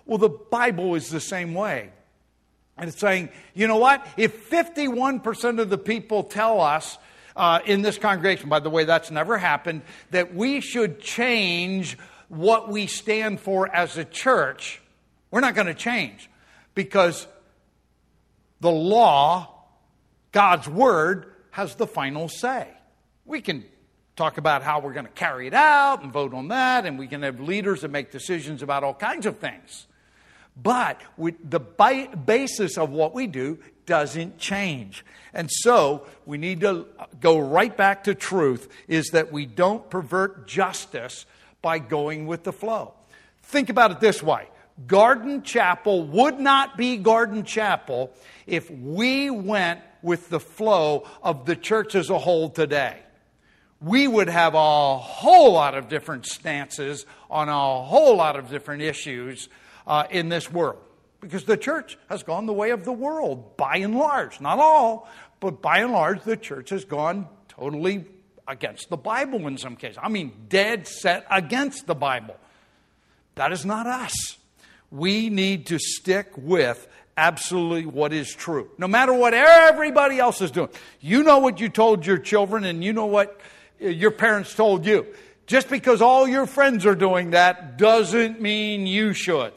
Well, 0.06 0.16
the 0.16 0.30
Bible 0.30 0.94
is 0.94 1.10
the 1.10 1.20
same 1.20 1.52
way. 1.52 1.90
And 2.78 2.88
it's 2.88 2.98
saying, 2.98 3.28
you 3.52 3.68
know 3.68 3.76
what? 3.76 4.06
If 4.16 4.48
51% 4.48 5.60
of 5.60 5.68
the 5.68 5.76
people 5.76 6.22
tell 6.22 6.62
us 6.62 6.96
uh, 7.36 7.60
in 7.66 7.82
this 7.82 7.98
congregation, 7.98 8.48
by 8.48 8.60
the 8.60 8.70
way, 8.70 8.84
that's 8.84 9.10
never 9.10 9.36
happened, 9.36 9.82
that 10.10 10.34
we 10.34 10.62
should 10.62 11.02
change 11.02 11.98
what 12.28 12.68
we 12.68 12.86
stand 12.86 13.40
for 13.40 13.74
as 13.74 13.96
a 13.96 14.04
church, 14.04 14.80
we're 15.30 15.40
not 15.40 15.54
going 15.54 15.66
to 15.66 15.74
change 15.74 16.30
because 16.74 17.26
the 18.60 18.70
law, 18.70 19.54
God's 20.32 20.68
word, 20.68 21.34
has 21.50 21.74
the 21.74 21.86
final 21.86 22.28
say. 22.28 22.68
We 23.24 23.40
can 23.40 23.64
talk 24.16 24.38
about 24.38 24.62
how 24.62 24.80
we're 24.80 24.92
going 24.92 25.06
to 25.06 25.12
carry 25.12 25.46
it 25.46 25.54
out 25.54 26.02
and 26.02 26.12
vote 26.12 26.34
on 26.34 26.48
that, 26.48 26.86
and 26.86 26.98
we 26.98 27.06
can 27.06 27.22
have 27.22 27.40
leaders 27.40 27.82
that 27.82 27.90
make 27.90 28.10
decisions 28.10 28.62
about 28.62 28.84
all 28.84 28.94
kinds 28.94 29.26
of 29.26 29.38
things. 29.38 29.86
But 30.60 31.00
the 31.16 31.60
basis 31.60 32.78
of 32.78 32.90
what 32.90 33.14
we 33.14 33.28
do 33.28 33.58
doesn't 33.86 34.38
change. 34.38 35.04
And 35.32 35.48
so 35.50 36.06
we 36.26 36.36
need 36.36 36.60
to 36.60 36.86
go 37.20 37.38
right 37.38 37.74
back 37.76 38.04
to 38.04 38.14
truth 38.14 38.68
is 38.88 39.10
that 39.10 39.30
we 39.30 39.46
don't 39.46 39.88
pervert 39.88 40.48
justice 40.48 41.26
by 41.62 41.78
going 41.78 42.26
with 42.26 42.44
the 42.44 42.52
flow. 42.52 42.94
Think 43.42 43.68
about 43.68 43.90
it 43.90 44.00
this 44.00 44.22
way 44.22 44.48
Garden 44.86 45.42
Chapel 45.42 46.04
would 46.04 46.38
not 46.38 46.76
be 46.76 46.96
Garden 46.96 47.44
Chapel 47.44 48.12
if 48.46 48.70
we 48.70 49.30
went 49.30 49.80
with 50.02 50.28
the 50.28 50.40
flow 50.40 51.06
of 51.22 51.46
the 51.46 51.56
church 51.56 51.94
as 51.94 52.10
a 52.10 52.18
whole 52.18 52.48
today. 52.48 52.96
We 53.80 54.08
would 54.08 54.28
have 54.28 54.54
a 54.54 54.96
whole 54.98 55.52
lot 55.52 55.76
of 55.76 55.88
different 55.88 56.26
stances 56.26 57.06
on 57.30 57.48
a 57.48 57.82
whole 57.82 58.16
lot 58.16 58.36
of 58.36 58.50
different 58.50 58.82
issues 58.82 59.48
uh, 59.86 60.04
in 60.10 60.28
this 60.28 60.50
world. 60.50 60.78
Because 61.20 61.44
the 61.44 61.56
church 61.56 61.98
has 62.08 62.22
gone 62.22 62.46
the 62.46 62.52
way 62.52 62.70
of 62.70 62.84
the 62.84 62.92
world, 62.92 63.56
by 63.56 63.76
and 63.76 63.96
large. 63.96 64.40
Not 64.40 64.58
all, 64.58 65.08
but 65.40 65.60
by 65.60 65.78
and 65.78 65.92
large, 65.92 66.22
the 66.22 66.36
church 66.36 66.70
has 66.70 66.84
gone 66.84 67.28
totally 67.48 68.04
against 68.48 68.88
the 68.88 68.96
Bible 68.96 69.46
in 69.46 69.58
some 69.58 69.76
cases. 69.76 69.98
I 70.02 70.08
mean, 70.08 70.32
dead 70.48 70.88
set 70.88 71.26
against 71.30 71.86
the 71.86 71.94
Bible. 71.94 72.36
That 73.34 73.52
is 73.52 73.64
not 73.64 73.86
us. 73.86 74.36
We 74.90 75.28
need 75.28 75.66
to 75.66 75.78
stick 75.78 76.32
with 76.36 76.88
absolutely 77.16 77.86
what 77.86 78.12
is 78.12 78.32
true, 78.32 78.70
no 78.78 78.88
matter 78.88 79.12
what 79.12 79.34
everybody 79.34 80.18
else 80.18 80.40
is 80.40 80.50
doing. 80.50 80.70
You 81.00 81.22
know 81.22 81.38
what 81.38 81.60
you 81.60 81.68
told 81.68 82.06
your 82.06 82.18
children, 82.18 82.64
and 82.64 82.82
you 82.82 82.92
know 82.92 83.06
what 83.06 83.38
your 83.78 84.10
parents 84.10 84.54
told 84.54 84.86
you. 84.86 85.06
Just 85.46 85.68
because 85.68 86.02
all 86.02 86.26
your 86.28 86.46
friends 86.46 86.86
are 86.86 86.94
doing 86.94 87.30
that 87.30 87.76
doesn't 87.78 88.40
mean 88.40 88.86
you 88.86 89.12
should. 89.12 89.52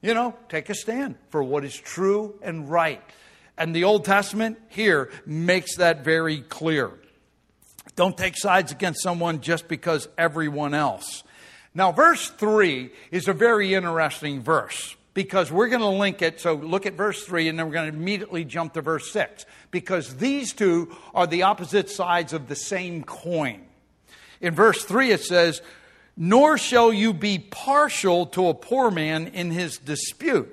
You 0.00 0.14
know, 0.14 0.34
take 0.48 0.68
a 0.68 0.74
stand 0.74 1.16
for 1.30 1.42
what 1.42 1.64
is 1.64 1.76
true 1.76 2.34
and 2.42 2.68
right. 2.68 3.02
And 3.56 3.74
the 3.74 3.84
Old 3.84 4.04
Testament 4.04 4.58
here 4.68 5.10
makes 5.24 5.76
that 5.76 6.04
very 6.04 6.40
clear. 6.40 6.90
Don't 7.94 8.16
take 8.16 8.36
sides 8.36 8.72
against 8.72 9.02
someone 9.02 9.40
just 9.40 9.68
because 9.68 10.08
everyone 10.16 10.74
else. 10.74 11.24
Now, 11.74 11.92
verse 11.92 12.30
3 12.30 12.90
is 13.10 13.28
a 13.28 13.32
very 13.32 13.74
interesting 13.74 14.42
verse 14.42 14.96
because 15.14 15.50
we're 15.52 15.68
going 15.68 15.80
to 15.80 15.88
link 15.88 16.22
it. 16.22 16.40
So 16.40 16.54
look 16.54 16.86
at 16.86 16.94
verse 16.94 17.24
3 17.24 17.48
and 17.48 17.58
then 17.58 17.66
we're 17.66 17.72
going 17.72 17.90
to 17.90 17.96
immediately 17.96 18.44
jump 18.44 18.74
to 18.74 18.82
verse 18.82 19.10
6 19.12 19.44
because 19.70 20.16
these 20.16 20.52
two 20.52 20.94
are 21.14 21.26
the 21.26 21.42
opposite 21.42 21.90
sides 21.90 22.32
of 22.32 22.48
the 22.48 22.56
same 22.56 23.04
coin. 23.04 23.62
In 24.40 24.54
verse 24.54 24.84
3, 24.84 25.10
it 25.10 25.22
says, 25.22 25.62
nor 26.16 26.58
shall 26.58 26.92
you 26.92 27.14
be 27.14 27.38
partial 27.38 28.26
to 28.26 28.48
a 28.48 28.54
poor 28.54 28.90
man 28.90 29.28
in 29.28 29.50
his 29.50 29.78
dispute. 29.78 30.52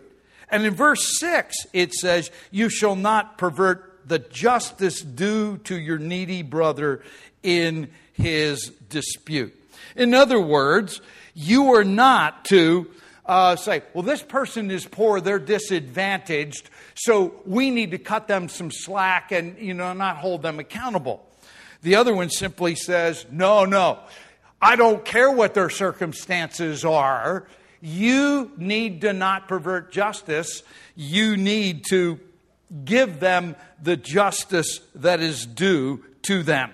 And 0.50 0.66
in 0.66 0.74
verse 0.74 1.20
6, 1.20 1.56
it 1.74 1.94
says, 1.94 2.32
You 2.50 2.70
shall 2.70 2.96
not 2.96 3.38
pervert 3.38 3.89
the 4.10 4.20
justice 4.20 5.02
due 5.02 5.58
to 5.60 5.80
your 5.80 6.00
needy 6.00 6.42
brother 6.42 7.02
in 7.44 7.90
his 8.12 8.70
dispute. 8.90 9.56
In 9.96 10.14
other 10.14 10.42
words, 10.42 11.00
you 11.34 11.74
are 11.74 11.84
not 11.84 12.46
to 12.46 12.90
uh, 13.26 13.56
say, 13.56 13.84
Well, 13.94 14.04
this 14.04 14.24
person 14.24 14.72
is 14.72 14.86
poor, 14.86 15.22
they're 15.22 15.40
disadvantaged, 15.40 16.70
so 16.96 17.36
we 17.46 17.70
need 17.70 17.92
to 17.92 18.00
cut 18.00 18.28
them 18.28 18.50
some 18.50 18.72
slack 18.72 19.32
and, 19.32 19.58
you 19.60 19.74
know, 19.74 19.94
not 19.94 20.18
hold 20.18 20.42
them 20.42 20.60
accountable. 20.60 21.26
The 21.82 21.96
other 21.96 22.14
one 22.14 22.30
simply 22.30 22.76
says, 22.76 23.26
No, 23.32 23.66
no. 23.66 24.00
I 24.62 24.76
don't 24.76 25.06
care 25.06 25.32
what 25.32 25.54
their 25.54 25.70
circumstances 25.70 26.84
are. 26.84 27.48
You 27.80 28.52
need 28.58 29.02
to 29.02 29.14
not 29.14 29.48
pervert 29.48 29.92
justice. 29.92 30.64
You 30.96 31.38
need 31.38 31.86
to 31.92 32.20
give 32.86 33.20
them 33.20 33.56
the 33.82 33.98
justice 33.98 34.80
that 34.96 35.20
is 35.20 35.46
due 35.46 36.04
to 36.24 36.44
them. 36.44 36.72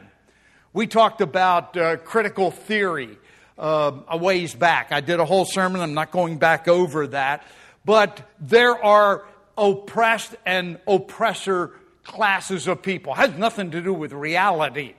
We 0.74 0.88
talked 0.88 1.22
about 1.22 1.78
uh, 1.78 1.98
critical 1.98 2.52
theory 2.52 3.18
uh, 3.58 3.92
a 4.10 4.18
ways 4.18 4.54
back. 4.54 4.92
I 4.92 5.02
did 5.02 5.20
a 5.20 5.26
whole 5.26 5.46
sermon. 5.46 5.82
I'm 5.82 5.94
not 5.94 6.12
going 6.12 6.38
back 6.38 6.68
over 6.68 7.08
that. 7.08 7.46
But 7.86 8.22
there 8.40 8.84
are 8.84 9.24
oppressed 9.58 10.36
and 10.46 10.80
oppressor 10.88 11.72
classes 12.04 12.68
of 12.68 12.82
people. 12.82 13.14
It 13.14 13.18
has 13.18 13.32
nothing 13.32 13.72
to 13.72 13.82
do 13.82 13.94
with 13.94 14.12
reality. 14.12 14.96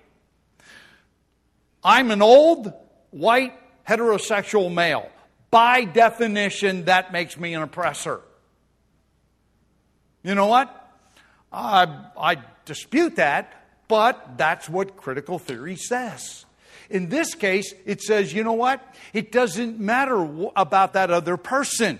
I'm 1.84 2.10
an 2.10 2.22
old, 2.22 2.72
white, 3.10 3.52
heterosexual 3.86 4.72
male. 4.72 5.08
By 5.50 5.84
definition, 5.84 6.86
that 6.86 7.12
makes 7.12 7.36
me 7.38 7.54
an 7.54 7.62
oppressor. 7.62 8.20
You 10.22 10.34
know 10.34 10.46
what? 10.46 10.75
I, 11.56 12.04
I 12.18 12.36
dispute 12.66 13.16
that, 13.16 13.52
but 13.88 14.36
that's 14.36 14.68
what 14.68 14.96
critical 14.96 15.38
theory 15.38 15.76
says. 15.76 16.44
In 16.90 17.08
this 17.08 17.34
case, 17.34 17.72
it 17.86 18.02
says, 18.02 18.32
you 18.32 18.44
know 18.44 18.52
what? 18.52 18.80
It 19.14 19.32
doesn't 19.32 19.80
matter 19.80 20.50
about 20.54 20.92
that 20.92 21.10
other 21.10 21.36
person. 21.36 21.98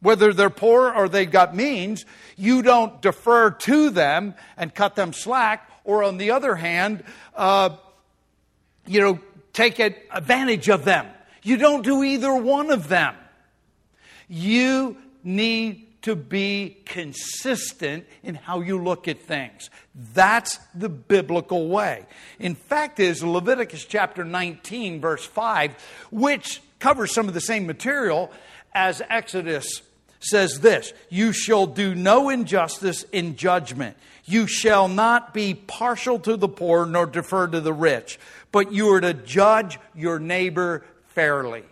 Whether 0.00 0.32
they're 0.32 0.50
poor 0.50 0.92
or 0.92 1.08
they've 1.08 1.30
got 1.30 1.56
means, 1.56 2.04
you 2.36 2.62
don't 2.62 3.00
defer 3.00 3.50
to 3.50 3.90
them 3.90 4.34
and 4.56 4.74
cut 4.74 4.94
them 4.94 5.12
slack, 5.12 5.68
or 5.84 6.04
on 6.04 6.18
the 6.18 6.30
other 6.32 6.54
hand, 6.54 7.02
uh, 7.34 7.70
you 8.86 9.00
know, 9.00 9.18
take 9.52 9.80
advantage 9.80 10.68
of 10.68 10.84
them. 10.84 11.06
You 11.42 11.56
don't 11.56 11.82
do 11.82 12.04
either 12.04 12.34
one 12.34 12.70
of 12.70 12.88
them. 12.88 13.14
You 14.28 14.98
need 15.24 15.89
to 16.02 16.16
be 16.16 16.78
consistent 16.86 18.06
in 18.22 18.34
how 18.34 18.60
you 18.60 18.82
look 18.82 19.06
at 19.06 19.20
things. 19.20 19.70
That's 20.14 20.58
the 20.74 20.88
biblical 20.88 21.68
way. 21.68 22.06
In 22.38 22.54
fact, 22.54 23.00
is 23.00 23.22
Leviticus 23.22 23.84
chapter 23.84 24.24
19, 24.24 25.00
verse 25.00 25.24
5, 25.24 25.72
which 26.10 26.62
covers 26.78 27.12
some 27.12 27.28
of 27.28 27.34
the 27.34 27.40
same 27.40 27.66
material 27.66 28.30
as 28.72 29.02
Exodus 29.08 29.82
says 30.20 30.60
this 30.60 30.92
You 31.08 31.32
shall 31.32 31.66
do 31.66 31.94
no 31.94 32.28
injustice 32.28 33.04
in 33.04 33.36
judgment. 33.36 33.96
You 34.24 34.46
shall 34.46 34.86
not 34.86 35.34
be 35.34 35.54
partial 35.54 36.18
to 36.20 36.36
the 36.36 36.48
poor 36.48 36.86
nor 36.86 37.06
defer 37.06 37.48
to 37.48 37.60
the 37.60 37.72
rich, 37.72 38.18
but 38.52 38.72
you 38.72 38.92
are 38.94 39.00
to 39.00 39.14
judge 39.14 39.78
your 39.94 40.18
neighbor 40.18 40.84
fairly. 41.08 41.64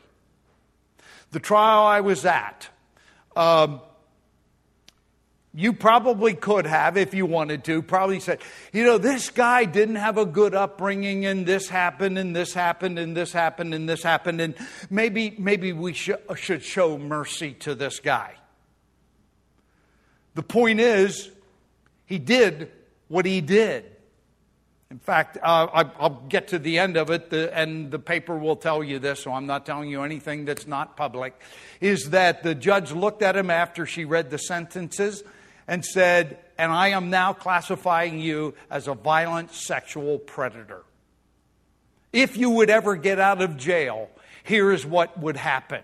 The 1.30 1.40
trial 1.40 1.84
I 1.84 2.00
was 2.00 2.24
at, 2.24 2.68
um, 3.36 3.80
you 5.54 5.72
probably 5.72 6.34
could 6.34 6.66
have, 6.66 6.96
if 6.96 7.14
you 7.14 7.26
wanted 7.26 7.64
to, 7.64 7.82
probably 7.82 8.20
said, 8.20 8.40
you 8.72 8.84
know, 8.84 8.98
this 8.98 9.30
guy 9.30 9.64
didn't 9.64 9.96
have 9.96 10.18
a 10.18 10.26
good 10.26 10.54
upbringing, 10.54 11.24
and 11.26 11.46
this 11.46 11.68
happened, 11.68 12.18
and 12.18 12.36
this 12.36 12.52
happened, 12.52 12.98
and 12.98 13.16
this 13.16 13.32
happened, 13.32 13.74
and 13.74 13.88
this 13.88 14.02
happened, 14.02 14.40
and 14.40 14.54
maybe, 14.90 15.34
maybe 15.38 15.72
we 15.72 15.94
sh- 15.94 16.10
should 16.36 16.62
show 16.62 16.98
mercy 16.98 17.54
to 17.54 17.74
this 17.74 17.98
guy. 17.98 18.34
The 20.34 20.42
point 20.42 20.80
is, 20.80 21.30
he 22.04 22.18
did 22.18 22.70
what 23.08 23.26
he 23.26 23.40
did. 23.40 23.84
In 24.90 24.98
fact, 24.98 25.36
uh, 25.42 25.66
I, 25.70 25.82
will 26.08 26.22
get 26.30 26.48
to 26.48 26.58
the 26.58 26.78
end 26.78 26.96
of 26.96 27.10
it, 27.10 27.28
the, 27.28 27.54
and 27.56 27.90
the 27.90 27.98
paper 27.98 28.38
will 28.38 28.56
tell 28.56 28.82
you 28.82 28.98
this, 28.98 29.20
so 29.20 29.32
I'm 29.32 29.46
not 29.46 29.66
telling 29.66 29.90
you 29.90 30.02
anything 30.02 30.46
that's 30.46 30.66
not 30.66 30.96
public. 30.96 31.38
Is 31.78 32.10
that 32.10 32.42
the 32.42 32.54
judge 32.54 32.92
looked 32.92 33.20
at 33.20 33.36
him 33.36 33.50
after 33.50 33.84
she 33.84 34.06
read 34.06 34.30
the 34.30 34.38
sentences 34.38 35.22
and 35.66 35.84
said, 35.84 36.38
And 36.56 36.72
I 36.72 36.88
am 36.88 37.10
now 37.10 37.34
classifying 37.34 38.18
you 38.18 38.54
as 38.70 38.88
a 38.88 38.94
violent 38.94 39.52
sexual 39.52 40.18
predator. 40.18 40.84
If 42.10 42.38
you 42.38 42.48
would 42.48 42.70
ever 42.70 42.96
get 42.96 43.20
out 43.20 43.42
of 43.42 43.58
jail, 43.58 44.08
here 44.42 44.72
is 44.72 44.86
what 44.86 45.18
would 45.20 45.36
happen. 45.36 45.82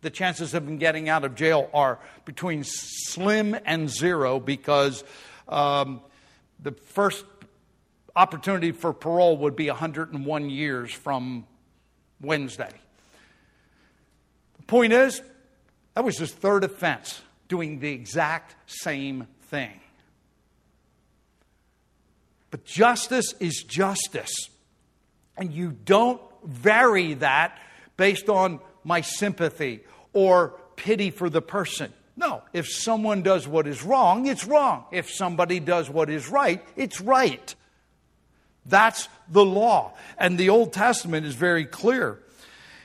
The 0.00 0.08
chances 0.08 0.54
of 0.54 0.66
him 0.66 0.78
getting 0.78 1.10
out 1.10 1.24
of 1.24 1.34
jail 1.34 1.68
are 1.74 1.98
between 2.24 2.64
slim 2.64 3.54
and 3.66 3.90
zero 3.90 4.40
because 4.40 5.04
um, 5.48 6.00
the 6.62 6.72
first 6.72 7.26
opportunity 8.18 8.72
for 8.72 8.92
parole 8.92 9.36
would 9.38 9.54
be 9.54 9.68
101 9.68 10.50
years 10.50 10.92
from 10.92 11.46
Wednesday. 12.20 12.72
The 14.56 14.62
point 14.64 14.92
is, 14.92 15.22
that 15.94 16.04
was 16.04 16.18
his 16.18 16.32
third 16.32 16.64
offense, 16.64 17.20
doing 17.46 17.78
the 17.78 17.90
exact 17.90 18.56
same 18.66 19.28
thing. 19.42 19.80
But 22.50 22.64
justice 22.64 23.34
is 23.38 23.62
justice. 23.62 24.50
And 25.36 25.52
you 25.52 25.76
don't 25.84 26.20
vary 26.44 27.14
that 27.14 27.56
based 27.96 28.28
on 28.28 28.58
my 28.82 29.00
sympathy 29.02 29.84
or 30.12 30.58
pity 30.74 31.10
for 31.10 31.30
the 31.30 31.42
person. 31.42 31.92
No, 32.16 32.42
if 32.52 32.68
someone 32.68 33.22
does 33.22 33.46
what 33.46 33.68
is 33.68 33.84
wrong, 33.84 34.26
it's 34.26 34.44
wrong. 34.44 34.86
If 34.90 35.08
somebody 35.08 35.60
does 35.60 35.88
what 35.88 36.10
is 36.10 36.28
right, 36.28 36.64
it's 36.74 37.00
right. 37.00 37.54
That's 38.68 39.08
the 39.28 39.44
law. 39.44 39.94
And 40.18 40.38
the 40.38 40.50
Old 40.50 40.72
Testament 40.72 41.26
is 41.26 41.34
very 41.34 41.64
clear. 41.64 42.18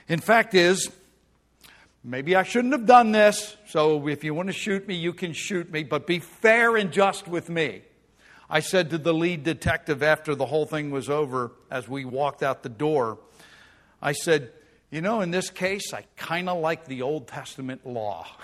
In 0.08 0.20
fact, 0.20 0.54
is 0.54 0.90
maybe 2.04 2.36
I 2.36 2.44
shouldn't 2.44 2.74
have 2.74 2.86
done 2.86 3.12
this, 3.12 3.56
so 3.68 4.08
if 4.08 4.24
you 4.24 4.34
want 4.34 4.48
to 4.48 4.54
shoot 4.54 4.88
me, 4.88 4.96
you 4.96 5.14
can 5.14 5.34
shoot 5.34 5.72
me, 5.72 5.84
but 5.84 6.08
be 6.08 6.20
fair 6.20 6.76
and 6.76 6.92
just 6.92 7.28
with 7.28 7.50
me. 7.50 7.82
I 8.50 8.60
said 8.60 8.92
to 8.92 8.98
the 8.98 9.14
lead 9.14 9.44
detective 9.44 10.04
after 10.04 10.36
the 10.36 10.46
whole 10.46 10.66
thing 10.66 10.92
was 10.92 11.10
over, 11.10 11.52
as 11.72 11.88
we 11.88 12.06
walked 12.06 12.44
out 12.44 12.62
the 12.62 12.70
door, 12.70 13.18
I 14.02 14.12
said, 14.12 14.52
You 14.92 15.02
know, 15.02 15.22
in 15.22 15.32
this 15.32 15.50
case, 15.50 15.94
I 15.94 16.06
kind 16.18 16.50
of 16.50 16.60
like 16.60 16.86
the 16.86 17.02
Old 17.02 17.28
Testament 17.28 17.86
law. 17.86 18.28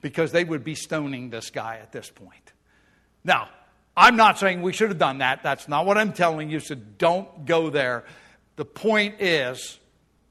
because 0.00 0.32
they 0.32 0.44
would 0.44 0.64
be 0.64 0.74
stoning 0.74 1.30
this 1.30 1.50
guy 1.50 1.78
at 1.80 1.92
this 1.92 2.10
point. 2.10 2.52
Now, 3.24 3.48
I'm 3.96 4.16
not 4.16 4.38
saying 4.38 4.62
we 4.62 4.72
should 4.72 4.88
have 4.88 4.98
done 4.98 5.18
that. 5.18 5.42
That's 5.42 5.68
not 5.68 5.84
what 5.84 5.98
I'm 5.98 6.12
telling 6.12 6.50
you, 6.50 6.60
so 6.60 6.74
don't 6.74 7.44
go 7.44 7.70
there. 7.70 8.04
The 8.56 8.64
point 8.64 9.20
is, 9.20 9.78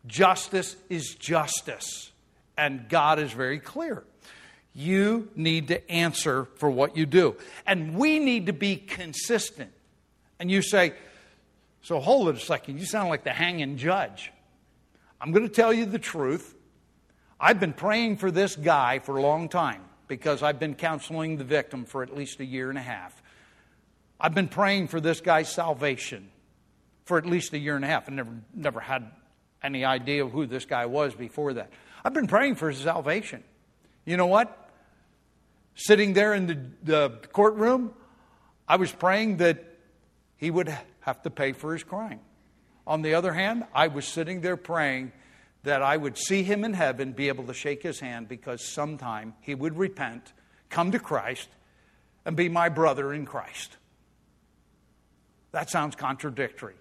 justice 0.07 0.75
is 0.89 1.13
justice, 1.15 2.11
and 2.57 2.89
God 2.89 3.19
is 3.19 3.31
very 3.31 3.59
clear. 3.59 4.03
You 4.73 5.29
need 5.35 5.67
to 5.67 5.91
answer 5.91 6.45
for 6.55 6.69
what 6.69 6.95
you 6.95 7.05
do. 7.05 7.35
And 7.67 7.95
we 7.95 8.19
need 8.19 8.45
to 8.47 8.53
be 8.53 8.77
consistent. 8.77 9.71
And 10.39 10.49
you 10.49 10.61
say, 10.61 10.93
so 11.83 11.99
hold 11.99 12.29
it 12.29 12.35
a 12.35 12.39
second, 12.39 12.79
you 12.79 12.85
sound 12.85 13.09
like 13.09 13.23
the 13.23 13.31
hanging 13.31 13.77
judge. 13.77 14.31
I'm 15.19 15.31
going 15.31 15.47
to 15.47 15.53
tell 15.53 15.73
you 15.73 15.85
the 15.85 15.99
truth. 15.99 16.55
I've 17.39 17.59
been 17.59 17.73
praying 17.73 18.17
for 18.17 18.31
this 18.31 18.55
guy 18.55 18.99
for 18.99 19.17
a 19.17 19.21
long 19.21 19.49
time 19.49 19.81
because 20.07 20.41
I've 20.41 20.59
been 20.59 20.75
counseling 20.75 21.37
the 21.37 21.43
victim 21.43 21.85
for 21.85 22.01
at 22.01 22.15
least 22.15 22.39
a 22.39 22.45
year 22.45 22.69
and 22.69 22.77
a 22.77 22.81
half. 22.81 23.21
I've 24.23 24.35
been 24.35 24.49
praying 24.49 24.89
for 24.89 25.01
this 25.01 25.19
guy's 25.19 25.51
salvation 25.51 26.29
for 27.05 27.17
at 27.17 27.25
least 27.25 27.53
a 27.53 27.57
year 27.57 27.75
and 27.75 27.83
a 27.83 27.87
half. 27.87 28.07
I 28.07 28.13
never, 28.13 28.31
never 28.53 28.79
had 28.79 29.09
any 29.63 29.83
idea 29.83 30.27
who 30.27 30.45
this 30.45 30.65
guy 30.65 30.85
was 30.85 31.15
before 31.15 31.53
that. 31.53 31.71
I've 32.05 32.13
been 32.13 32.27
praying 32.27 32.55
for 32.55 32.69
his 32.69 32.77
salvation. 32.79 33.43
You 34.05 34.17
know 34.17 34.27
what? 34.27 34.69
Sitting 35.73 36.13
there 36.13 36.35
in 36.35 36.45
the, 36.45 36.59
the 36.83 37.09
courtroom, 37.33 37.95
I 38.67 38.75
was 38.75 38.91
praying 38.91 39.37
that 39.37 39.63
he 40.37 40.51
would 40.51 40.75
have 40.99 41.23
to 41.23 41.31
pay 41.31 41.53
for 41.53 41.73
his 41.73 41.83
crime. 41.83 42.19
On 42.85 43.01
the 43.01 43.15
other 43.15 43.33
hand, 43.33 43.63
I 43.73 43.87
was 43.87 44.05
sitting 44.05 44.41
there 44.41 44.57
praying 44.57 45.13
that 45.63 45.81
I 45.81 45.97
would 45.97 46.17
see 46.17 46.43
him 46.43 46.63
in 46.63 46.73
heaven, 46.73 47.13
be 47.13 47.27
able 47.27 47.45
to 47.45 47.53
shake 47.55 47.81
his 47.81 47.99
hand 47.99 48.27
because 48.27 48.63
sometime 48.63 49.33
he 49.41 49.55
would 49.55 49.77
repent, 49.77 50.33
come 50.69 50.91
to 50.91 50.99
Christ, 50.99 51.49
and 52.23 52.35
be 52.35 52.49
my 52.49 52.69
brother 52.69 53.13
in 53.13 53.25
Christ. 53.25 53.77
That 55.51 55.70
sounds 55.70 55.96
contradictory, 55.96 56.75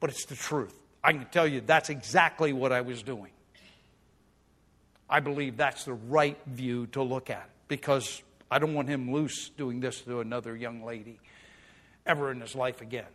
but 0.00 0.10
it's 0.10 0.24
the 0.26 0.34
truth. 0.34 0.74
I 1.04 1.12
can 1.12 1.26
tell 1.26 1.46
you 1.46 1.60
that's 1.60 1.88
exactly 1.88 2.52
what 2.52 2.72
I 2.72 2.80
was 2.80 3.02
doing. 3.02 3.30
I 5.08 5.20
believe 5.20 5.56
that's 5.56 5.84
the 5.84 5.94
right 5.94 6.38
view 6.46 6.88
to 6.88 7.02
look 7.02 7.30
at 7.30 7.48
because 7.68 8.22
I 8.50 8.58
don't 8.58 8.74
want 8.74 8.88
him 8.88 9.12
loose 9.12 9.50
doing 9.50 9.80
this 9.80 10.00
to 10.02 10.20
another 10.20 10.56
young 10.56 10.84
lady 10.84 11.20
ever 12.04 12.32
in 12.32 12.40
his 12.40 12.54
life 12.54 12.80
again. 12.80 13.06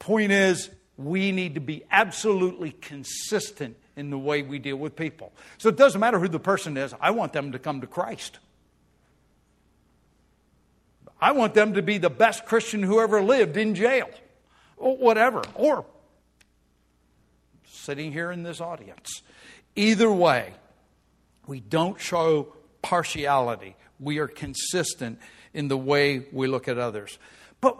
Point 0.00 0.32
is, 0.32 0.70
we 0.96 1.30
need 1.30 1.54
to 1.54 1.60
be 1.60 1.84
absolutely 1.90 2.72
consistent 2.72 3.76
in 3.96 4.10
the 4.10 4.18
way 4.18 4.42
we 4.42 4.58
deal 4.58 4.76
with 4.76 4.96
people. 4.96 5.32
So 5.58 5.68
it 5.68 5.76
doesn't 5.76 6.00
matter 6.00 6.18
who 6.18 6.28
the 6.28 6.40
person 6.40 6.76
is, 6.76 6.94
I 7.00 7.12
want 7.12 7.32
them 7.32 7.52
to 7.52 7.58
come 7.58 7.80
to 7.80 7.86
Christ. 7.86 8.38
I 11.20 11.32
want 11.32 11.54
them 11.54 11.74
to 11.74 11.82
be 11.82 11.98
the 11.98 12.10
best 12.10 12.46
Christian 12.46 12.82
who 12.82 13.00
ever 13.00 13.22
lived 13.22 13.56
in 13.56 13.74
jail, 13.74 14.08
or 14.76 14.96
whatever, 14.96 15.42
or 15.54 15.84
sitting 17.66 18.12
here 18.12 18.30
in 18.30 18.42
this 18.42 18.60
audience. 18.60 19.22
Either 19.74 20.10
way, 20.10 20.52
we 21.46 21.60
don't 21.60 22.00
show 22.00 22.52
partiality. 22.82 23.74
We 23.98 24.18
are 24.18 24.28
consistent 24.28 25.18
in 25.54 25.68
the 25.68 25.78
way 25.78 26.26
we 26.32 26.46
look 26.46 26.68
at 26.68 26.78
others. 26.78 27.18
But 27.60 27.76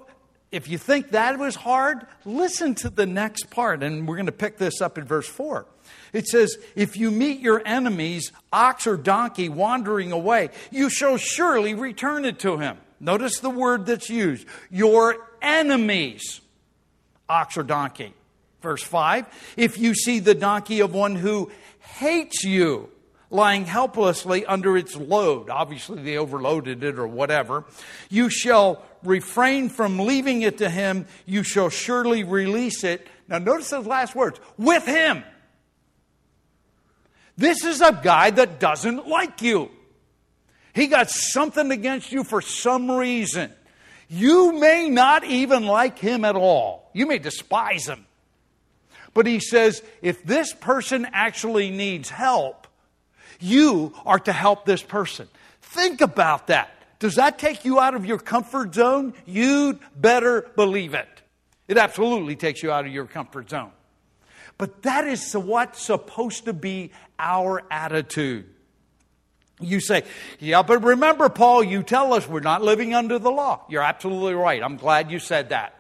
if 0.51 0.69
you 0.69 0.79
think 0.79 1.11
that 1.11 1.39
was 1.39 1.55
hard, 1.55 2.07
listen 2.25 2.75
to 2.77 2.91
the 2.91 3.07
next 3.07 3.51
part, 3.51 3.83
and 3.83 4.09
we're 4.09 4.17
going 4.17 4.27
to 4.27 4.33
pick 4.33 4.57
this 4.57 4.81
up 4.81 4.97
in 4.97 5.05
verse 5.05 5.29
4. 5.29 5.67
It 6.13 6.27
says, 6.27 6.57
If 6.75 6.97
you 6.97 7.11
meet 7.11 7.41
your 7.41 7.63
enemies, 7.67 8.33
ox 8.53 8.87
or 8.87 8.97
donkey, 8.97 9.49
wandering 9.49 10.11
away, 10.11 10.49
you 10.71 10.89
shall 10.89 11.19
surely 11.19 11.75
return 11.75 12.25
it 12.25 12.39
to 12.41 12.57
him. 12.57 12.79
Notice 13.01 13.41
the 13.41 13.51
word 13.51 13.87
that's 13.87 14.11
used 14.11 14.47
your 14.71 15.17
enemies, 15.41 16.41
ox 17.29 17.57
or 17.57 17.63
donkey. 17.63 18.13
Verse 18.61 18.83
5 18.83 19.55
If 19.57 19.79
you 19.79 19.95
see 19.95 20.19
the 20.19 20.35
donkey 20.35 20.81
of 20.81 20.95
one 20.95 21.15
who 21.15 21.51
hates 21.79 22.45
you, 22.45 22.91
lying 23.31 23.65
helplessly 23.67 24.45
under 24.47 24.77
its 24.77 24.97
load, 24.97 25.51
obviously 25.51 26.03
they 26.03 26.17
overloaded 26.17 26.83
it 26.83 26.99
or 26.99 27.07
whatever, 27.07 27.65
you 28.09 28.31
shall 28.31 28.83
refrain 29.03 29.69
from 29.69 29.99
leaving 29.99 30.43
it 30.43 30.59
to 30.59 30.71
him, 30.71 31.07
you 31.27 31.43
shall 31.43 31.69
surely 31.69 32.25
release 32.25 32.85
it. 32.85 33.07
Now, 33.29 33.39
notice 33.39 33.71
those 33.71 33.87
last 33.87 34.15
words 34.17 34.41
with 34.57 34.87
him. 34.87 35.23
This 37.37 37.65
is 37.65 37.81
a 37.81 37.93
guy 38.03 38.31
that 38.31 38.59
doesn't 38.59 39.07
like 39.07 39.43
you. 39.43 39.71
He 40.79 40.87
got 40.87 41.11
something 41.11 41.73
against 41.73 42.13
you 42.13 42.23
for 42.23 42.41
some 42.41 42.89
reason. 42.89 43.53
You 44.09 44.53
may 44.61 44.89
not 44.89 45.25
even 45.25 45.67
like 45.67 45.99
him 45.99 46.25
at 46.25 46.37
all. 46.37 46.89
You 46.93 47.07
may 47.07 47.19
despise 47.19 47.89
him. 47.89 48.07
But 49.13 49.27
he 49.27 49.41
says, 49.41 49.83
if 50.03 50.23
this 50.23 50.55
person 50.55 51.05
actually 51.13 51.71
needs 51.71 52.11
help, 52.11 52.69
you 53.41 53.93
are 54.07 54.21
to 54.21 54.33
help 54.33 54.67
this 54.67 54.81
person. 54.81 55.27
Think 55.63 56.01
about 56.01 56.47
that. 56.47 56.71
Does 57.01 57.17
that 57.17 57.41
take 57.41 57.65
you 57.65 57.81
out 57.81 57.97
of 57.97 58.07
your 58.07 58.21
comfort 58.21 58.73
zone? 58.73 59.15
You'd 59.27 59.81
better 59.97 60.43
believe 60.55 60.95
it. 60.95 61.09
It 61.67 61.77
absolutely 61.77 62.37
takes 62.37 62.63
you 62.63 62.71
out 62.71 62.87
of 62.87 62.93
your 62.93 63.07
comfort 63.07 63.51
zone. 63.51 63.73
But 64.59 64.83
that 64.83 65.09
is 65.09 65.33
what's 65.33 65.83
supposed 65.83 66.45
to 66.45 66.53
be 66.53 66.93
our 67.19 67.65
attitude. 67.69 68.55
You 69.61 69.81
say, 69.81 70.05
yeah, 70.39 70.63
but 70.63 70.85
remember, 70.85 71.29
Paul, 71.29 71.65
you 71.65 71.83
tell 71.83 72.13
us 72.15 72.29
we're 72.29 72.41
not 72.41 72.63
living 72.63 72.95
under 72.95 73.19
the 73.19 73.31
law. 73.31 73.65
You're 73.69 73.83
absolutely 73.83 74.35
right. 74.35 74.63
I'm 74.63 74.77
glad 74.77 75.11
you 75.11 75.19
said 75.19 75.49
that. 75.49 75.75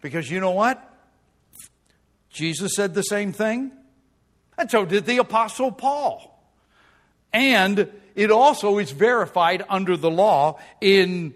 Because 0.00 0.30
you 0.30 0.40
know 0.40 0.52
what? 0.52 0.88
Jesus 2.30 2.74
said 2.74 2.94
the 2.94 3.02
same 3.02 3.32
thing, 3.32 3.72
and 4.56 4.70
so 4.70 4.86
did 4.86 5.04
the 5.04 5.18
Apostle 5.18 5.70
Paul. 5.70 6.28
And 7.32 7.90
it 8.14 8.30
also 8.30 8.78
is 8.78 8.90
verified 8.90 9.64
under 9.68 9.96
the 9.96 10.10
law 10.10 10.58
in 10.80 11.34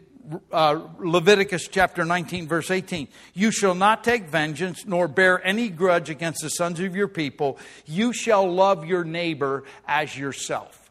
uh, 0.50 0.80
Leviticus 0.98 1.68
chapter 1.68 2.04
19, 2.04 2.48
verse 2.48 2.70
18. 2.70 3.08
You 3.34 3.50
shall 3.50 3.74
not 3.74 4.04
take 4.04 4.24
vengeance 4.24 4.84
nor 4.86 5.06
bear 5.06 5.44
any 5.46 5.68
grudge 5.68 6.10
against 6.10 6.42
the 6.42 6.48
sons 6.48 6.80
of 6.80 6.96
your 6.96 7.08
people. 7.08 7.58
You 7.84 8.12
shall 8.12 8.50
love 8.50 8.84
your 8.86 9.04
neighbor 9.04 9.64
as 9.86 10.16
yourself. 10.16 10.85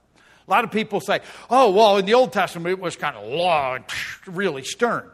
A 0.47 0.51
lot 0.51 0.63
of 0.63 0.71
people 0.71 0.99
say, 1.01 1.21
oh, 1.49 1.71
well, 1.71 1.97
in 1.97 2.05
the 2.05 2.13
Old 2.13 2.31
Testament 2.31 2.77
it 2.77 2.79
was 2.79 2.95
kind 2.95 3.15
of 3.15 3.27
law 3.27 3.75
and 3.75 3.86
really 4.27 4.63
stern. 4.63 5.10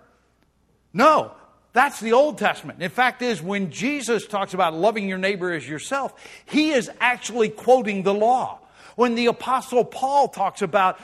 No, 0.93 1.31
that's 1.73 2.01
the 2.01 2.13
Old 2.13 2.37
Testament. 2.37 2.81
In 2.81 2.89
fact, 2.89 3.21
is 3.21 3.41
when 3.41 3.71
Jesus 3.71 4.27
talks 4.27 4.53
about 4.53 4.73
loving 4.73 5.07
your 5.07 5.17
neighbor 5.17 5.53
as 5.53 5.67
yourself, 5.67 6.13
he 6.45 6.71
is 6.71 6.91
actually 6.99 7.49
quoting 7.49 8.03
the 8.03 8.13
law. 8.13 8.59
When 8.95 9.15
the 9.15 9.27
Apostle 9.27 9.85
Paul 9.85 10.27
talks 10.27 10.61
about 10.61 10.99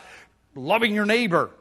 loving 0.56 0.94
your 0.94 1.06
neighbor, 1.06 1.52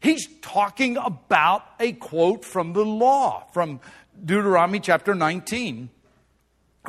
he's 0.00 0.28
talking 0.40 0.96
about 0.96 1.64
a 1.80 1.92
quote 1.92 2.44
from 2.44 2.74
the 2.74 2.84
law, 2.84 3.44
from 3.52 3.80
Deuteronomy 4.24 4.78
chapter 4.78 5.16
19, 5.16 5.90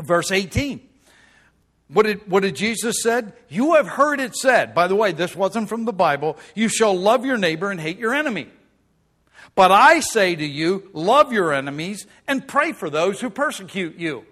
verse 0.03 0.31
18. 0.31 0.87
What 1.87 2.05
did, 2.05 2.29
what 2.29 2.41
did 2.41 2.55
Jesus 2.55 3.03
said? 3.03 3.33
You 3.47 3.75
have 3.75 3.87
heard 3.87 4.19
it 4.19 4.35
said. 4.35 4.73
By 4.73 4.87
the 4.87 4.95
way, 4.95 5.11
this 5.11 5.35
wasn't 5.35 5.69
from 5.69 5.85
the 5.85 5.93
Bible. 5.93 6.37
You 6.55 6.67
shall 6.67 6.97
love 6.97 7.25
your 7.25 7.37
neighbor 7.37 7.69
and 7.69 7.79
hate 7.79 7.99
your 7.99 8.13
enemy. 8.13 8.47
But 9.53 9.71
I 9.71 9.99
say 9.99 10.35
to 10.35 10.45
you, 10.45 10.89
love 10.93 11.31
your 11.31 11.53
enemies 11.53 12.07
and 12.27 12.47
pray 12.47 12.71
for 12.71 12.89
those 12.89 13.21
who 13.21 13.29
persecute 13.29 13.97
you. 13.97 14.25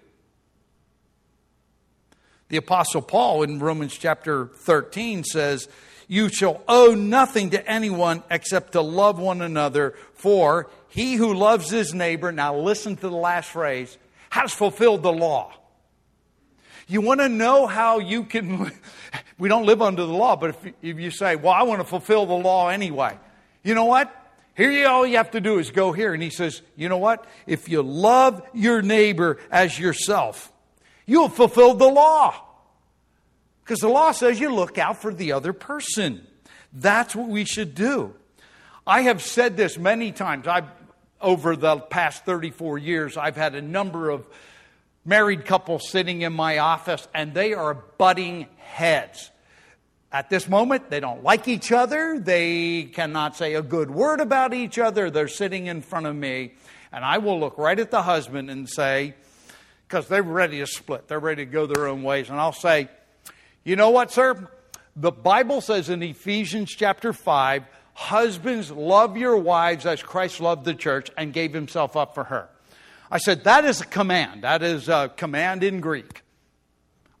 The 2.48 2.56
apostle 2.58 3.02
Paul 3.02 3.42
in 3.42 3.58
Romans 3.58 3.96
chapter 3.96 4.46
13 4.46 5.24
says, 5.24 5.68
you 6.08 6.28
shall 6.28 6.62
owe 6.68 6.94
nothing 6.94 7.50
to 7.50 7.66
anyone 7.66 8.22
except 8.30 8.72
to 8.72 8.80
love 8.80 9.18
one 9.18 9.40
another, 9.40 9.94
for 10.12 10.70
he 10.88 11.14
who 11.14 11.32
loves 11.32 11.70
his 11.70 11.94
neighbor, 11.94 12.30
now 12.30 12.56
listen 12.56 12.96
to 12.96 13.08
the 13.08 13.16
last 13.16 13.50
phrase, 13.50 13.96
has 14.30 14.52
fulfilled 14.52 15.02
the 15.02 15.12
law. 15.12 15.52
You 16.86 17.00
want 17.00 17.20
to 17.20 17.28
know 17.28 17.66
how 17.66 17.98
you 17.98 18.24
can, 18.24 18.70
we 19.38 19.48
don't 19.48 19.66
live 19.66 19.82
under 19.82 20.04
the 20.04 20.12
law, 20.12 20.36
but 20.36 20.50
if, 20.50 20.74
if 20.82 20.98
you 20.98 21.10
say, 21.10 21.36
well, 21.36 21.52
I 21.52 21.62
want 21.62 21.80
to 21.80 21.84
fulfill 21.84 22.26
the 22.26 22.34
law 22.34 22.68
anyway, 22.68 23.18
you 23.62 23.74
know 23.74 23.86
what? 23.86 24.14
Here, 24.56 24.70
you, 24.70 24.86
all 24.86 25.06
you 25.06 25.16
have 25.16 25.32
to 25.32 25.40
do 25.40 25.58
is 25.58 25.70
go 25.70 25.92
here. 25.92 26.14
And 26.14 26.22
he 26.22 26.30
says, 26.30 26.62
You 26.76 26.88
know 26.88 26.98
what? 26.98 27.26
If 27.46 27.68
you 27.68 27.82
love 27.82 28.42
your 28.52 28.82
neighbor 28.82 29.38
as 29.50 29.78
yourself, 29.78 30.52
you'll 31.06 31.28
fulfill 31.28 31.74
the 31.74 31.88
law. 31.88 32.40
Because 33.64 33.80
the 33.80 33.88
law 33.88 34.12
says 34.12 34.38
you 34.38 34.54
look 34.54 34.78
out 34.78 35.00
for 35.00 35.12
the 35.12 35.32
other 35.32 35.52
person. 35.52 36.26
That's 36.72 37.16
what 37.16 37.28
we 37.28 37.44
should 37.44 37.74
do. 37.74 38.14
I 38.86 39.02
have 39.02 39.22
said 39.22 39.56
this 39.56 39.78
many 39.78 40.12
times. 40.12 40.46
I've, 40.46 40.68
over 41.20 41.56
the 41.56 41.78
past 41.78 42.24
34 42.24 42.78
years, 42.78 43.16
I've 43.16 43.36
had 43.36 43.54
a 43.54 43.62
number 43.62 44.10
of 44.10 44.28
married 45.04 45.44
couple 45.44 45.78
sitting 45.78 46.22
in 46.22 46.32
my 46.32 46.58
office, 46.58 47.06
and 47.14 47.34
they 47.34 47.54
are 47.54 47.74
butting 47.74 48.46
heads. 48.58 49.30
At 50.10 50.30
this 50.30 50.48
moment, 50.48 50.90
they 50.90 51.00
don't 51.00 51.24
like 51.24 51.48
each 51.48 51.72
other. 51.72 52.20
They 52.20 52.84
cannot 52.84 53.36
say 53.36 53.54
a 53.54 53.62
good 53.62 53.90
word 53.90 54.20
about 54.20 54.54
each 54.54 54.78
other. 54.78 55.10
They're 55.10 55.28
sitting 55.28 55.66
in 55.66 55.82
front 55.82 56.06
of 56.06 56.14
me, 56.14 56.54
and 56.92 57.04
I 57.04 57.18
will 57.18 57.40
look 57.40 57.58
right 57.58 57.78
at 57.78 57.90
the 57.90 58.02
husband 58.02 58.50
and 58.50 58.68
say, 58.68 59.14
because 59.88 60.08
they're 60.08 60.22
ready 60.22 60.60
to 60.60 60.66
split, 60.66 61.08
they're 61.08 61.20
ready 61.20 61.44
to 61.44 61.50
go 61.50 61.66
their 61.66 61.88
own 61.88 62.02
ways, 62.02 62.30
and 62.30 62.38
I'll 62.40 62.52
say, 62.52 62.88
you 63.64 63.76
know 63.76 63.90
what, 63.90 64.12
sir? 64.12 64.48
The 64.96 65.10
Bible 65.10 65.60
says 65.60 65.88
in 65.88 66.02
Ephesians 66.02 66.70
chapter 66.70 67.12
5, 67.12 67.64
husbands, 67.94 68.70
love 68.70 69.16
your 69.16 69.36
wives 69.36 69.86
as 69.86 70.02
Christ 70.02 70.40
loved 70.40 70.64
the 70.64 70.74
church 70.74 71.10
and 71.16 71.32
gave 71.32 71.52
himself 71.52 71.96
up 71.96 72.14
for 72.14 72.24
her. 72.24 72.48
I 73.14 73.18
said, 73.18 73.44
that 73.44 73.64
is 73.64 73.80
a 73.80 73.84
command. 73.84 74.42
That 74.42 74.64
is 74.64 74.88
a 74.88 75.08
command 75.16 75.62
in 75.62 75.78
Greek. 75.80 76.22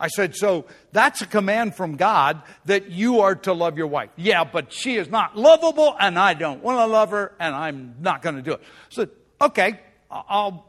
I 0.00 0.08
said, 0.08 0.34
so 0.34 0.64
that's 0.90 1.22
a 1.22 1.26
command 1.26 1.76
from 1.76 1.94
God 1.94 2.42
that 2.64 2.90
you 2.90 3.20
are 3.20 3.36
to 3.36 3.52
love 3.52 3.78
your 3.78 3.86
wife. 3.86 4.10
Yeah, 4.16 4.42
but 4.42 4.72
she 4.72 4.96
is 4.96 5.08
not 5.08 5.36
lovable 5.36 5.94
and 6.00 6.18
I 6.18 6.34
don't 6.34 6.64
want 6.64 6.78
to 6.80 6.86
love 6.86 7.10
her 7.10 7.36
and 7.38 7.54
I'm 7.54 7.94
not 8.00 8.22
going 8.22 8.34
to 8.34 8.42
do 8.42 8.54
it. 8.54 8.62
So, 8.88 9.06
okay, 9.40 9.78
I'll, 10.10 10.68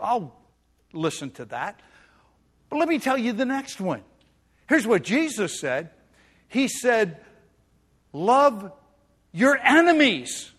I'll 0.00 0.34
listen 0.94 1.32
to 1.32 1.44
that. 1.44 1.78
But 2.70 2.78
let 2.78 2.88
me 2.88 2.98
tell 2.98 3.18
you 3.18 3.34
the 3.34 3.44
next 3.44 3.78
one. 3.78 4.02
Here's 4.70 4.86
what 4.86 5.02
Jesus 5.02 5.60
said 5.60 5.90
He 6.48 6.66
said, 6.66 7.18
Love 8.14 8.72
your 9.32 9.58
enemies. 9.58 10.50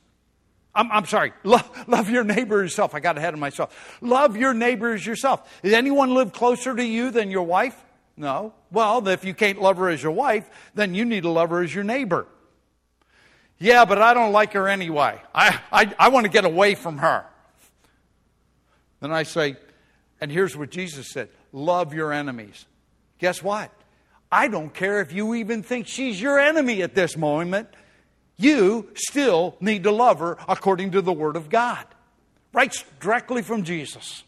I'm, 0.73 0.91
I'm 0.91 1.05
sorry, 1.05 1.33
love, 1.43 1.69
love, 1.87 2.09
your 2.09 2.23
neighbor 2.23 2.61
yourself. 2.61 2.95
I 2.95 2.99
got 3.01 3.17
ahead 3.17 3.33
of 3.33 3.39
myself. 3.39 3.97
Love 4.01 4.37
your 4.37 4.53
neighbor 4.53 4.93
as 4.93 5.05
yourself. 5.05 5.61
Does 5.61 5.73
anyone 5.73 6.13
live 6.13 6.31
closer 6.31 6.75
to 6.75 6.83
you 6.83 7.11
than 7.11 7.29
your 7.29 7.43
wife? 7.43 7.75
No. 8.15 8.53
Well, 8.71 9.05
if 9.07 9.25
you 9.25 9.33
can't 9.33 9.61
love 9.61 9.77
her 9.77 9.89
as 9.89 10.01
your 10.01 10.13
wife, 10.13 10.49
then 10.73 10.95
you 10.95 11.03
need 11.03 11.23
to 11.23 11.29
love 11.29 11.49
her 11.49 11.61
as 11.61 11.73
your 11.73 11.83
neighbor. 11.83 12.25
Yeah, 13.57 13.85
but 13.85 14.01
I 14.01 14.13
don't 14.13 14.31
like 14.31 14.53
her 14.53 14.67
anyway. 14.67 15.21
I, 15.35 15.59
I, 15.71 15.93
I 15.99 16.07
want 16.09 16.25
to 16.25 16.31
get 16.31 16.45
away 16.45 16.75
from 16.75 16.99
her. 16.99 17.25
Then 19.01 19.11
I 19.11 19.23
say, 19.23 19.57
and 20.19 20.31
here's 20.31 20.55
what 20.55 20.69
Jesus 20.69 21.09
said 21.09 21.29
love 21.51 21.93
your 21.93 22.13
enemies. 22.13 22.65
Guess 23.19 23.43
what? 23.43 23.71
I 24.31 24.47
don't 24.47 24.73
care 24.73 25.01
if 25.01 25.11
you 25.11 25.35
even 25.35 25.61
think 25.61 25.87
she's 25.87 26.21
your 26.21 26.39
enemy 26.39 26.81
at 26.81 26.95
this 26.95 27.17
moment. 27.17 27.67
You 28.37 28.89
still 28.95 29.55
need 29.59 29.83
to 29.83 29.91
love 29.91 30.19
her 30.19 30.37
according 30.47 30.91
to 30.91 31.01
the 31.01 31.13
Word 31.13 31.35
of 31.35 31.49
God. 31.49 31.85
Right 32.53 32.73
directly 32.99 33.41
from 33.41 33.63
Jesus. 33.63 34.23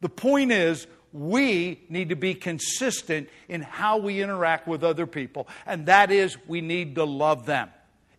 The 0.00 0.08
point 0.08 0.52
is, 0.52 0.86
we 1.12 1.80
need 1.88 2.10
to 2.10 2.16
be 2.16 2.34
consistent 2.34 3.28
in 3.48 3.62
how 3.62 3.98
we 3.98 4.22
interact 4.22 4.66
with 4.68 4.84
other 4.84 5.06
people, 5.06 5.48
and 5.66 5.86
that 5.86 6.10
is, 6.10 6.36
we 6.46 6.60
need 6.60 6.94
to 6.96 7.04
love 7.04 7.46
them. 7.46 7.70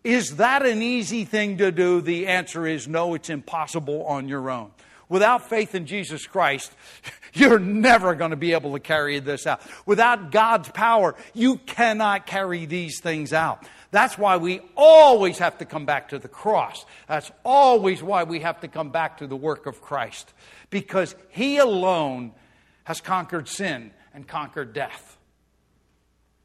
Is 0.04 0.36
that 0.36 0.66
an 0.66 0.82
easy 0.82 1.24
thing 1.24 1.58
to 1.58 1.70
do? 1.70 2.00
The 2.00 2.26
answer 2.26 2.66
is 2.66 2.88
no, 2.88 3.14
it's 3.14 3.30
impossible 3.30 4.04
on 4.04 4.28
your 4.28 4.50
own. 4.50 4.72
Without 5.08 5.48
faith 5.48 5.74
in 5.74 5.86
Jesus 5.86 6.26
Christ, 6.26 6.72
you're 7.34 7.58
never 7.58 8.14
going 8.14 8.30
to 8.30 8.36
be 8.36 8.52
able 8.52 8.72
to 8.72 8.80
carry 8.80 9.20
this 9.20 9.46
out. 9.46 9.60
Without 9.86 10.32
God's 10.32 10.70
power, 10.70 11.14
you 11.34 11.58
cannot 11.58 12.26
carry 12.26 12.66
these 12.66 13.00
things 13.00 13.32
out. 13.32 13.64
That's 13.92 14.16
why 14.16 14.38
we 14.38 14.60
always 14.74 15.38
have 15.38 15.58
to 15.58 15.66
come 15.66 15.84
back 15.84 16.08
to 16.08 16.18
the 16.18 16.26
cross. 16.26 16.84
That's 17.06 17.30
always 17.44 18.02
why 18.02 18.24
we 18.24 18.40
have 18.40 18.60
to 18.62 18.68
come 18.68 18.90
back 18.90 19.18
to 19.18 19.26
the 19.26 19.36
work 19.36 19.66
of 19.66 19.82
Christ. 19.82 20.32
Because 20.70 21.14
He 21.28 21.58
alone 21.58 22.32
has 22.84 23.00
conquered 23.02 23.48
sin 23.48 23.92
and 24.14 24.26
conquered 24.26 24.72
death 24.72 25.18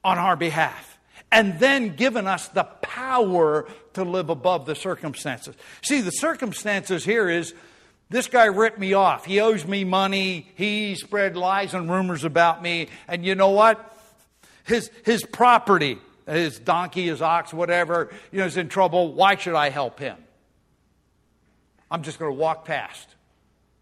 on 0.03 0.17
our 0.17 0.35
behalf. 0.35 0.99
And 1.31 1.57
then 1.59 1.95
given 1.95 2.27
us 2.27 2.49
the 2.49 2.65
power 2.65 3.67
to 3.93 4.03
live 4.03 4.29
above 4.29 4.65
the 4.65 4.75
circumstances. 4.75 5.55
See, 5.81 6.01
the 6.01 6.11
circumstances 6.11 7.05
here 7.05 7.29
is 7.29 7.53
this 8.09 8.27
guy 8.27 8.45
ripped 8.45 8.79
me 8.79 8.93
off. 8.93 9.25
He 9.25 9.39
owes 9.39 9.65
me 9.65 9.85
money. 9.85 10.47
He 10.55 10.95
spread 10.95 11.37
lies 11.37 11.73
and 11.73 11.89
rumors 11.89 12.23
about 12.23 12.61
me. 12.61 12.87
And 13.07 13.25
you 13.25 13.35
know 13.35 13.51
what? 13.51 13.97
His, 14.65 14.91
his 15.05 15.23
property, 15.23 15.97
his 16.27 16.59
donkey, 16.59 17.07
his 17.07 17.21
ox, 17.21 17.53
whatever, 17.53 18.09
you 18.31 18.39
know, 18.39 18.45
is 18.45 18.57
in 18.57 18.69
trouble. 18.69 19.13
Why 19.13 19.35
should 19.35 19.55
I 19.55 19.69
help 19.69 19.99
him? 19.99 20.17
I'm 21.89 22.03
just 22.03 22.19
going 22.19 22.31
to 22.31 22.37
walk 22.37 22.65
past. 22.65 23.07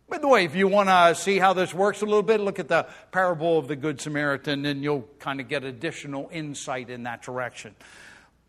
By 0.08 0.20
the 0.20 0.28
way, 0.28 0.46
if 0.46 0.56
you 0.56 0.68
want 0.68 0.90
to 0.90 1.16
see 1.16 1.40
how 1.40 1.54
this 1.54 1.74
works 1.74 2.02
a 2.02 2.06
little 2.06 2.22
bit, 2.22 2.40
look 2.40 2.60
at 2.60 2.68
the 2.68 2.88
parable 3.12 3.58
of 3.58 3.68
the 3.68 3.76
Good 3.76 4.00
Samaritan 4.00 4.66
and 4.66 4.84
you'll 4.84 5.08
kind 5.20 5.40
of 5.40 5.48
get 5.48 5.64
additional 5.64 6.30
insight 6.32 6.92
in 6.92 7.04
that 7.04 7.24
direction. 7.24 7.76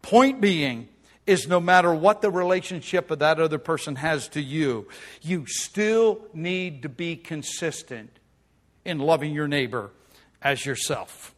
Point 0.02 0.40
being, 0.40 0.88
is 1.26 1.48
no 1.48 1.60
matter 1.60 1.92
what 1.92 2.22
the 2.22 2.30
relationship 2.30 3.10
of 3.10 3.18
that 3.18 3.40
other 3.40 3.58
person 3.58 3.96
has 3.96 4.28
to 4.28 4.40
you, 4.40 4.86
you 5.22 5.44
still 5.46 6.20
need 6.32 6.82
to 6.82 6.88
be 6.88 7.16
consistent 7.16 8.10
in 8.84 8.98
loving 8.98 9.34
your 9.34 9.48
neighbor 9.48 9.90
as 10.40 10.64
yourself. 10.64 11.34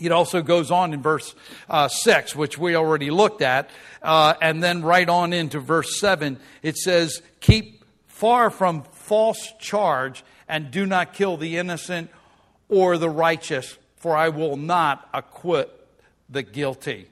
It 0.00 0.10
also 0.10 0.42
goes 0.42 0.70
on 0.70 0.92
in 0.92 1.02
verse 1.02 1.34
uh, 1.68 1.88
6, 1.88 2.34
which 2.34 2.58
we 2.58 2.74
already 2.74 3.10
looked 3.10 3.42
at, 3.42 3.70
uh, 4.02 4.34
and 4.42 4.62
then 4.62 4.82
right 4.82 5.08
on 5.08 5.32
into 5.32 5.60
verse 5.60 5.98
7, 6.00 6.38
it 6.62 6.76
says, 6.76 7.22
Keep 7.40 7.84
far 8.08 8.50
from 8.50 8.82
false 8.92 9.52
charge 9.60 10.24
and 10.48 10.70
do 10.70 10.84
not 10.86 11.12
kill 11.12 11.36
the 11.36 11.56
innocent 11.56 12.10
or 12.68 12.98
the 12.98 13.08
righteous, 13.08 13.76
for 13.96 14.16
I 14.16 14.30
will 14.30 14.56
not 14.56 15.08
acquit 15.14 15.70
the 16.28 16.42
guilty. 16.42 17.06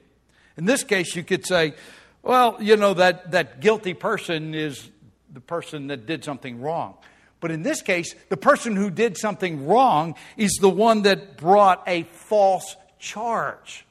In 0.57 0.65
this 0.65 0.83
case, 0.83 1.15
you 1.15 1.23
could 1.23 1.45
say, 1.45 1.73
well, 2.21 2.57
you 2.59 2.77
know, 2.77 2.93
that, 2.93 3.31
that 3.31 3.59
guilty 3.59 3.93
person 3.93 4.53
is 4.53 4.89
the 5.31 5.41
person 5.41 5.87
that 5.87 6.05
did 6.05 6.23
something 6.23 6.61
wrong. 6.61 6.95
But 7.43 7.51
in 7.51 7.61
this 7.61 7.81
case, 7.81 8.15
the 8.29 8.37
person 8.37 8.77
who 8.77 8.89
did 8.89 9.17
something 9.17 9.67
wrong 9.67 10.15
is 10.37 10.59
the 10.61 10.69
one 10.69 11.01
that 11.01 11.35
brought 11.35 11.83
a 11.85 12.03
false 12.03 12.77
charge. 12.99 13.85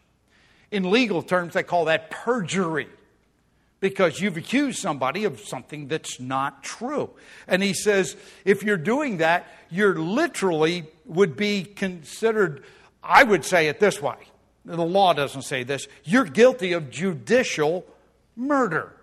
In 0.70 0.90
legal 0.90 1.22
terms, 1.22 1.52
they 1.52 1.62
call 1.62 1.84
that 1.84 2.10
perjury 2.10 2.88
because 3.78 4.22
you've 4.22 4.38
accused 4.38 4.78
somebody 4.78 5.24
of 5.24 5.38
something 5.38 5.86
that's 5.86 6.18
not 6.18 6.64
true. 6.64 7.10
And 7.46 7.62
he 7.62 7.74
says, 7.74 8.16
if 8.46 8.62
you're 8.62 8.78
doing 8.78 9.18
that, 9.18 9.46
you're 9.68 9.96
literally 9.96 10.86
would 11.04 11.36
be 11.36 11.64
considered, 11.64 12.64
I 13.02 13.22
would 13.22 13.44
say 13.44 13.68
it 13.68 13.78
this 13.78 14.00
way 14.00 14.16
the 14.64 14.82
law 14.82 15.12
doesn't 15.12 15.42
say 15.42 15.62
this, 15.62 15.88
you're 16.04 16.24
guilty 16.24 16.72
of 16.72 16.88
judicial 16.88 17.84
murder 18.34 18.94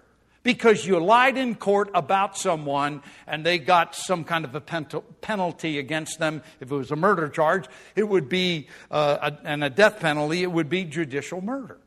because 0.43 0.85
you 0.85 0.99
lied 0.99 1.37
in 1.37 1.55
court 1.55 1.89
about 1.93 2.37
someone 2.37 3.01
and 3.27 3.45
they 3.45 3.59
got 3.59 3.95
some 3.95 4.23
kind 4.23 4.45
of 4.45 4.55
a 4.55 4.61
penalty 4.61 5.79
against 5.79 6.19
them. 6.19 6.41
If 6.59 6.71
it 6.71 6.75
was 6.75 6.91
a 6.91 6.95
murder 6.95 7.27
charge, 7.29 7.65
it 7.95 8.07
would 8.07 8.29
be, 8.29 8.67
uh, 8.89 9.31
a, 9.31 9.47
and 9.47 9.63
a 9.63 9.69
death 9.69 9.99
penalty, 9.99 10.43
it 10.43 10.51
would 10.51 10.69
be 10.69 10.85
judicial 10.85 11.41
murder. 11.41 11.77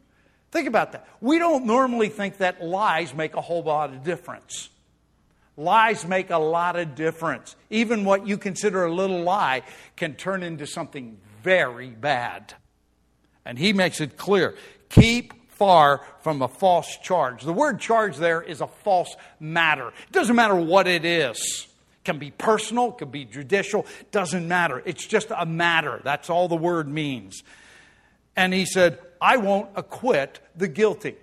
Think 0.50 0.68
about 0.68 0.92
that. 0.92 1.08
We 1.20 1.38
don't 1.38 1.64
normally 1.64 2.10
think 2.10 2.38
that 2.38 2.62
lies 2.62 3.14
make 3.14 3.34
a 3.34 3.40
whole 3.40 3.62
lot 3.62 3.90
of 3.90 4.04
difference. 4.04 4.68
Lies 5.56 6.06
make 6.06 6.30
a 6.30 6.38
lot 6.38 6.76
of 6.76 6.94
difference. 6.94 7.56
Even 7.70 8.04
what 8.04 8.26
you 8.26 8.36
consider 8.36 8.84
a 8.84 8.92
little 8.92 9.22
lie 9.22 9.62
can 9.96 10.14
turn 10.14 10.42
into 10.42 10.66
something 10.66 11.18
very 11.42 11.88
bad. 11.88 12.54
And 13.44 13.58
he 13.58 13.72
makes 13.72 14.00
it 14.00 14.16
clear 14.16 14.54
keep 14.88 15.32
far 15.62 16.00
from 16.22 16.42
a 16.42 16.48
false 16.48 16.96
charge. 17.04 17.44
The 17.44 17.52
word 17.52 17.78
charge 17.78 18.16
there 18.16 18.42
is 18.42 18.60
a 18.60 18.66
false 18.66 19.14
matter. 19.38 19.86
It 19.86 20.10
doesn't 20.10 20.34
matter 20.34 20.56
what 20.56 20.88
it 20.88 21.04
is. 21.04 21.68
It 21.98 22.04
can 22.04 22.18
be 22.18 22.32
personal, 22.32 22.88
it 22.88 22.98
can 22.98 23.10
be 23.10 23.24
judicial, 23.24 23.86
doesn't 24.10 24.48
matter. 24.48 24.82
It's 24.84 25.06
just 25.06 25.28
a 25.30 25.46
matter. 25.46 26.00
That's 26.02 26.28
all 26.28 26.48
the 26.48 26.56
word 26.56 26.88
means. 26.88 27.44
And 28.34 28.52
he 28.52 28.64
said, 28.66 28.98
I 29.20 29.36
won't 29.36 29.70
acquit 29.76 30.40
the 30.56 30.66
guilty. 30.66 31.14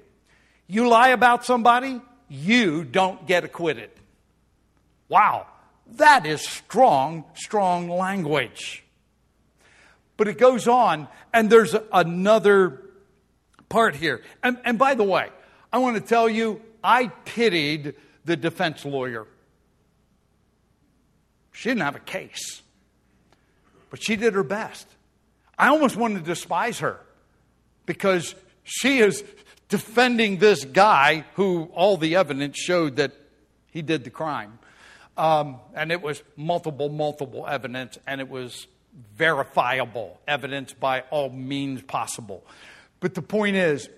You 0.68 0.88
lie 0.88 1.10
about 1.10 1.44
somebody, 1.44 2.00
you 2.30 2.86
don't 2.86 3.28
get 3.28 3.44
acquitted. 3.44 3.90
Wow, 5.10 5.48
that 5.98 6.26
is 6.26 6.40
strong, 6.40 7.26
strong 7.34 7.90
language. 7.90 8.86
But 10.16 10.30
it 10.30 10.38
goes 10.38 10.66
on, 10.66 11.10
and 11.34 11.50
there's 11.50 11.76
another 11.92 12.89
part 13.70 13.96
here. 13.96 14.22
And, 14.44 14.60
and 14.66 14.78
by 14.78 14.96
the 14.96 15.04
way, 15.04 15.30
I 15.72 15.78
want 15.78 15.96
to 15.96 16.02
tell 16.02 16.28
you 16.28 16.62
I 16.84 17.08
pitied 17.26 17.96
the 18.26 18.36
defense 18.36 18.84
lawyer. 18.86 19.28
She 21.52 21.70
didn't 21.70 21.82
have 21.82 21.96
a 21.96 22.00
case, 22.00 22.62
but 23.90 24.02
she 24.02 24.16
did 24.16 24.34
her 24.34 24.44
best. 24.44 24.88
I 25.58 25.68
almost 25.68 25.96
wanted 25.96 26.20
to 26.20 26.26
despise 26.26 26.80
her 26.80 27.00
because 27.86 28.34
she 28.64 29.00
is 29.00 29.24
defending 29.68 30.38
this 30.38 30.64
guy 30.64 31.26
who 31.36 31.70
all 31.74 31.98
the 31.98 32.16
evidence 32.16 32.58
showed 32.58 32.96
that 32.96 33.12
he 33.72 33.82
did 33.82 34.04
the 34.04 34.10
crime. 34.10 34.58
Um, 35.18 35.60
and 35.76 35.92
it 35.92 36.02
was 36.02 36.24
multiple, 36.38 36.88
multiple 36.88 37.46
evidence, 37.46 37.98
and 38.08 38.22
it 38.22 38.30
was 38.30 38.68
verifiable 39.16 40.20
evidence 40.28 40.74
by 40.74 41.02
all 41.12 41.30
means 41.30 41.82
possible. 41.82 42.44
But 43.00 43.14
the 43.14 43.22
point 43.22 43.56
is, 43.56 43.90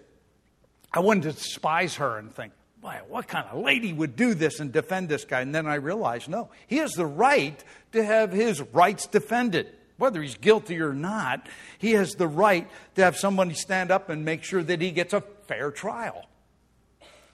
I 0.94 1.00
wanted 1.00 1.24
to 1.24 1.32
despise 1.34 1.96
her 1.96 2.18
and 2.18 2.34
think, 2.34 2.54
Why, 2.82 3.02
what 3.08 3.28
kind 3.28 3.48
of 3.52 3.64
lady 3.64 3.94
would 3.94 4.16
do 4.16 4.34
this 4.34 4.60
and 4.60 4.72
defend 4.72 5.10
this 5.10 5.26
guy? 5.26 5.42
And 5.42 5.54
then 5.54 5.68
I 5.68 5.76
realized, 5.76 6.30
no, 6.30 6.50
he 6.68 6.78
has 6.78 6.92
the 6.94 7.06
right 7.06 7.64
to 7.94 8.04
have 8.04 8.32
his 8.32 8.62
rights 8.74 9.08
defended. 9.08 9.68
Whether 9.98 10.22
he's 10.22 10.36
guilty 10.36 10.82
or 10.82 10.94
not, 10.94 11.48
he 11.78 11.92
has 11.92 12.16
the 12.16 12.28
right 12.28 12.68
to 12.96 13.04
have 13.04 13.18
somebody 13.18 13.54
stand 13.54 13.92
up 13.92 14.10
and 14.10 14.26
make 14.26 14.44
sure 14.44 14.64
that 14.64 14.82
he 14.82 14.92
gets 14.92 15.14
a 15.14 15.22
fair 15.48 15.70
trial. 15.70 16.26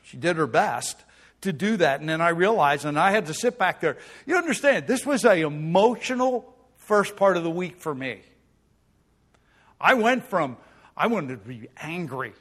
She 0.03 0.17
did 0.17 0.35
her 0.35 0.47
best 0.47 1.03
to 1.41 1.53
do 1.53 1.77
that. 1.77 1.99
And 2.01 2.09
then 2.09 2.21
I 2.21 2.29
realized, 2.29 2.85
and 2.85 2.99
I 2.99 3.11
had 3.11 3.27
to 3.27 3.33
sit 3.33 3.57
back 3.57 3.79
there. 3.79 3.97
You 4.25 4.35
understand, 4.37 4.87
this 4.87 5.05
was 5.05 5.23
an 5.23 5.37
emotional 5.39 6.53
first 6.75 7.15
part 7.15 7.37
of 7.37 7.43
the 7.43 7.49
week 7.49 7.77
for 7.77 7.93
me. 7.93 8.21
I 9.79 9.93
went 9.93 10.23
from, 10.23 10.57
I 10.97 11.07
wanted 11.07 11.43
to 11.43 11.47
be 11.47 11.69
angry. 11.77 12.33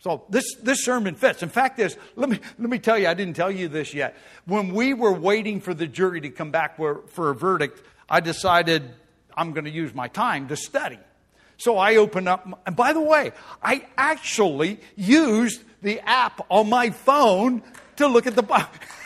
So 0.00 0.24
this, 0.28 0.44
this 0.62 0.84
sermon 0.84 1.14
fits. 1.14 1.42
In 1.42 1.48
fact, 1.48 1.78
is 1.78 1.96
let 2.16 2.28
me 2.28 2.38
let 2.58 2.68
me 2.68 2.78
tell 2.78 2.98
you, 2.98 3.08
I 3.08 3.14
didn't 3.14 3.36
tell 3.36 3.50
you 3.50 3.68
this 3.68 3.94
yet. 3.94 4.16
When 4.44 4.74
we 4.74 4.92
were 4.92 5.12
waiting 5.12 5.60
for 5.60 5.72
the 5.72 5.86
jury 5.86 6.20
to 6.22 6.30
come 6.30 6.50
back 6.50 6.76
for, 6.76 7.02
for 7.08 7.30
a 7.30 7.34
verdict, 7.34 7.82
I 8.08 8.20
decided 8.20 8.82
I'm 9.36 9.52
going 9.52 9.64
to 9.64 9.70
use 9.70 9.94
my 9.94 10.08
time 10.08 10.48
to 10.48 10.56
study. 10.56 10.98
So 11.56 11.78
I 11.78 11.96
opened 11.96 12.28
up, 12.28 12.46
and 12.66 12.74
by 12.74 12.92
the 12.92 13.00
way, 13.00 13.32
I 13.62 13.86
actually 13.96 14.80
used 14.96 15.62
the 15.82 16.00
app 16.00 16.44
on 16.50 16.68
my 16.68 16.90
phone 16.90 17.62
to 17.96 18.08
look 18.08 18.26
at 18.26 18.34
the 18.34 18.42
Bible. 18.42 18.68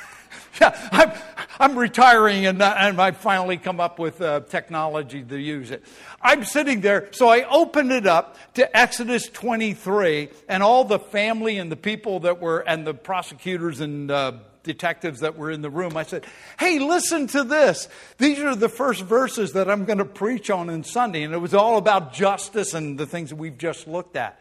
I'm, 0.93 1.13
I'm 1.61 1.79
retiring 1.79 2.47
and, 2.47 2.61
uh, 2.61 2.75
and 2.79 3.01
I 3.01 3.11
finally 3.13 3.57
come 3.57 3.81
up 3.81 3.99
with 3.99 4.21
uh, 4.21 4.41
technology 4.41 5.23
to 5.23 5.39
use 5.39 5.71
it. 5.71 5.85
I'm 6.21 6.45
sitting 6.45 6.81
there, 6.81 7.09
so 7.13 7.29
I 7.29 7.49
opened 7.49 7.93
it 7.93 8.07
up 8.07 8.37
to 8.55 8.77
Exodus 8.77 9.29
23, 9.29 10.31
and 10.49 10.63
all 10.63 10.85
the 10.85 10.99
family 10.99 11.59
and 11.59 11.71
the 11.71 11.77
people 11.77 12.21
that 12.21 12.41
were, 12.41 12.61
and 12.61 12.87
the 12.87 12.95
prosecutors 12.95 13.81
and 13.81 14.11
uh, 14.11 14.33
detectives 14.63 15.21
that 15.21 15.37
were 15.37 15.51
in 15.51 15.63
the 15.63 15.71
room. 15.71 15.97
I 15.97 16.03
said, 16.03 16.27
Hey, 16.59 16.79
listen 16.79 17.27
to 17.29 17.43
this. 17.43 17.89
These 18.19 18.39
are 18.41 18.55
the 18.55 18.69
first 18.69 19.03
verses 19.03 19.53
that 19.55 19.71
I'm 19.71 19.85
going 19.85 19.99
to 19.99 20.05
preach 20.05 20.51
on 20.51 20.71
in 20.71 20.85
Sunday. 20.85 21.23
And 21.23 21.35
it 21.35 21.39
was 21.39 21.55
all 21.55 21.79
about 21.79 22.13
justice 22.13 22.75
and 22.75 22.99
the 22.99 23.07
things 23.07 23.31
that 23.31 23.37
we've 23.37 23.59
just 23.59 23.89
looked 23.89 24.17
at. 24.17 24.41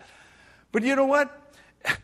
But 0.71 0.83
you 0.83 0.95
know 0.95 1.05
what? 1.05 1.33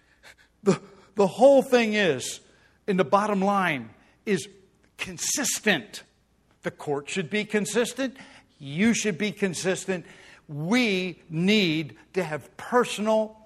The, 0.64 0.80
the 1.16 1.28
whole 1.28 1.62
thing 1.62 1.94
is, 1.94 2.40
in 2.88 2.96
the 2.96 3.04
bottom 3.04 3.42
line, 3.42 3.90
is 4.26 4.48
consistent. 4.98 6.04
The 6.64 6.72
court 6.72 7.10
should 7.10 7.30
be 7.30 7.46
consistent. 7.46 8.18
You 8.60 8.94
should 8.94 9.18
be 9.18 9.32
consistent. 9.32 10.06
We 10.48 11.22
need 11.30 11.96
to 12.14 12.24
have 12.24 12.56
personal 12.58 13.38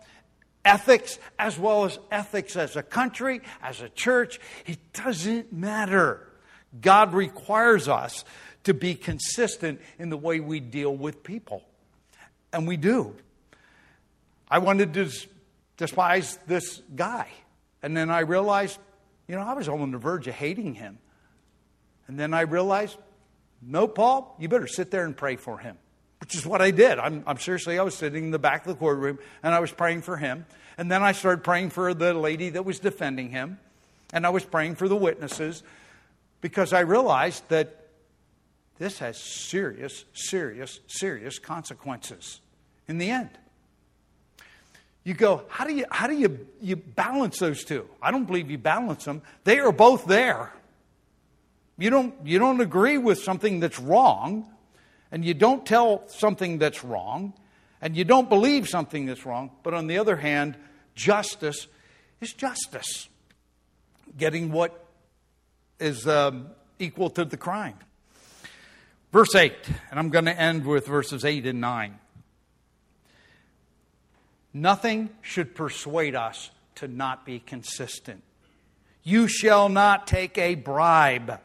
ethics 0.63 1.17
as 1.39 1.57
well 1.57 1.85
as 1.85 1.97
ethics 2.11 2.55
as 2.55 2.75
a 2.75 2.83
country, 2.83 3.41
as 3.61 3.81
a 3.81 3.89
church. 3.89 4.39
It 4.65 4.93
doesn't 4.93 5.53
matter. 5.53 6.27
God 6.81 7.13
requires 7.13 7.87
us 7.87 8.25
to 8.65 8.73
be 8.73 8.95
consistent 8.95 9.79
in 9.97 10.09
the 10.09 10.17
way 10.17 10.39
we 10.39 10.59
deal 10.59 10.93
with 10.95 11.23
people. 11.23 11.63
And 12.51 12.67
we 12.67 12.77
do. 12.77 13.15
I 14.49 14.59
wanted 14.59 14.93
to 14.93 15.09
despise 15.77 16.37
this 16.47 16.81
guy. 16.95 17.27
And 17.81 17.95
then 17.95 18.09
I 18.09 18.19
realized, 18.19 18.79
you 19.27 19.35
know, 19.35 19.41
I 19.41 19.53
was 19.53 19.67
on 19.67 19.91
the 19.91 19.97
verge 19.97 20.27
of 20.27 20.35
hating 20.35 20.75
him. 20.75 20.99
And 22.07 22.19
then 22.19 22.33
I 22.33 22.41
realized, 22.41 22.97
no, 23.61 23.87
Paul, 23.87 24.35
you 24.39 24.47
better 24.47 24.67
sit 24.67 24.91
there 24.91 25.05
and 25.05 25.15
pray 25.15 25.35
for 25.35 25.57
him 25.57 25.77
which 26.19 26.35
is 26.35 26.45
what 26.45 26.61
I 26.61 26.71
did. 26.71 26.99
I'm, 26.99 27.23
I'm, 27.27 27.37
seriously, 27.37 27.79
I 27.79 27.83
was 27.83 27.95
sitting 27.95 28.25
in 28.25 28.31
the 28.31 28.39
back 28.39 28.65
of 28.65 28.73
the 28.73 28.79
courtroom 28.79 29.19
and 29.43 29.53
I 29.53 29.59
was 29.59 29.71
praying 29.71 30.01
for 30.01 30.17
him. 30.17 30.45
And 30.77 30.91
then 30.91 31.03
I 31.03 31.11
started 31.11 31.43
praying 31.43 31.71
for 31.71 31.93
the 31.93 32.13
lady 32.13 32.49
that 32.49 32.65
was 32.65 32.79
defending 32.79 33.29
him. 33.29 33.59
And 34.13 34.25
I 34.25 34.29
was 34.29 34.43
praying 34.43 34.75
for 34.75 34.87
the 34.87 34.95
witnesses 34.95 35.63
because 36.41 36.73
I 36.73 36.81
realized 36.81 37.47
that 37.49 37.87
this 38.77 38.99
has 38.99 39.17
serious, 39.17 40.05
serious, 40.13 40.79
serious 40.87 41.39
consequences 41.39 42.41
in 42.87 42.97
the 42.99 43.09
end. 43.09 43.29
You 45.07 45.13
go, 45.13 45.43
how 45.47 45.63
do 45.63 45.73
you, 45.73 45.85
how 45.89 46.07
do 46.07 46.15
you, 46.15 46.45
you 46.59 46.75
balance 46.75 47.39
those 47.39 47.63
two? 47.63 47.87
I 48.01 48.11
don't 48.11 48.25
believe 48.25 48.51
you 48.51 48.57
balance 48.57 49.05
them. 49.05 49.21
They 49.45 49.57
are 49.57 49.71
both 49.71 50.03
there. 50.05 50.51
You 51.77 51.89
don't, 51.89 52.13
you 52.25 52.39
don't 52.39 52.59
agree 52.59 52.97
with 52.97 53.17
something 53.17 53.61
that's 53.61 53.79
wrong, 53.79 54.51
and 55.09 55.23
you 55.23 55.33
don't 55.33 55.65
tell 55.65 56.05
something 56.09 56.57
that's 56.57 56.83
wrong, 56.83 57.31
and 57.81 57.95
you 57.95 58.03
don't 58.03 58.27
believe 58.27 58.67
something 58.67 59.05
that's 59.05 59.25
wrong, 59.25 59.49
but 59.63 59.73
on 59.73 59.87
the 59.87 59.97
other 59.97 60.17
hand, 60.17 60.57
justice 60.93 61.67
is 62.19 62.33
justice. 62.33 63.07
Getting 64.17 64.51
what 64.51 64.87
is 65.79 66.05
um, 66.05 66.49
equal 66.79 67.11
to 67.11 67.23
the 67.23 67.37
crime. 67.37 67.77
Verse 69.13 69.33
8, 69.33 69.53
and 69.89 69.99
I'm 70.01 70.09
going 70.09 70.25
to 70.25 70.37
end 70.37 70.65
with 70.65 70.85
verses 70.85 71.23
8 71.23 71.45
and 71.45 71.61
9. 71.61 71.97
Nothing 74.61 75.11
should 75.21 75.53
persuade 75.53 76.15
us 76.15 76.49
to 76.75 76.87
not 76.87 77.27
be 77.27 77.39
consistent. 77.39 78.23
You 79.03 79.27
shall 79.27 79.69
not 79.69 80.07
take 80.07 80.35
a 80.39 80.55
bribe 80.55 81.39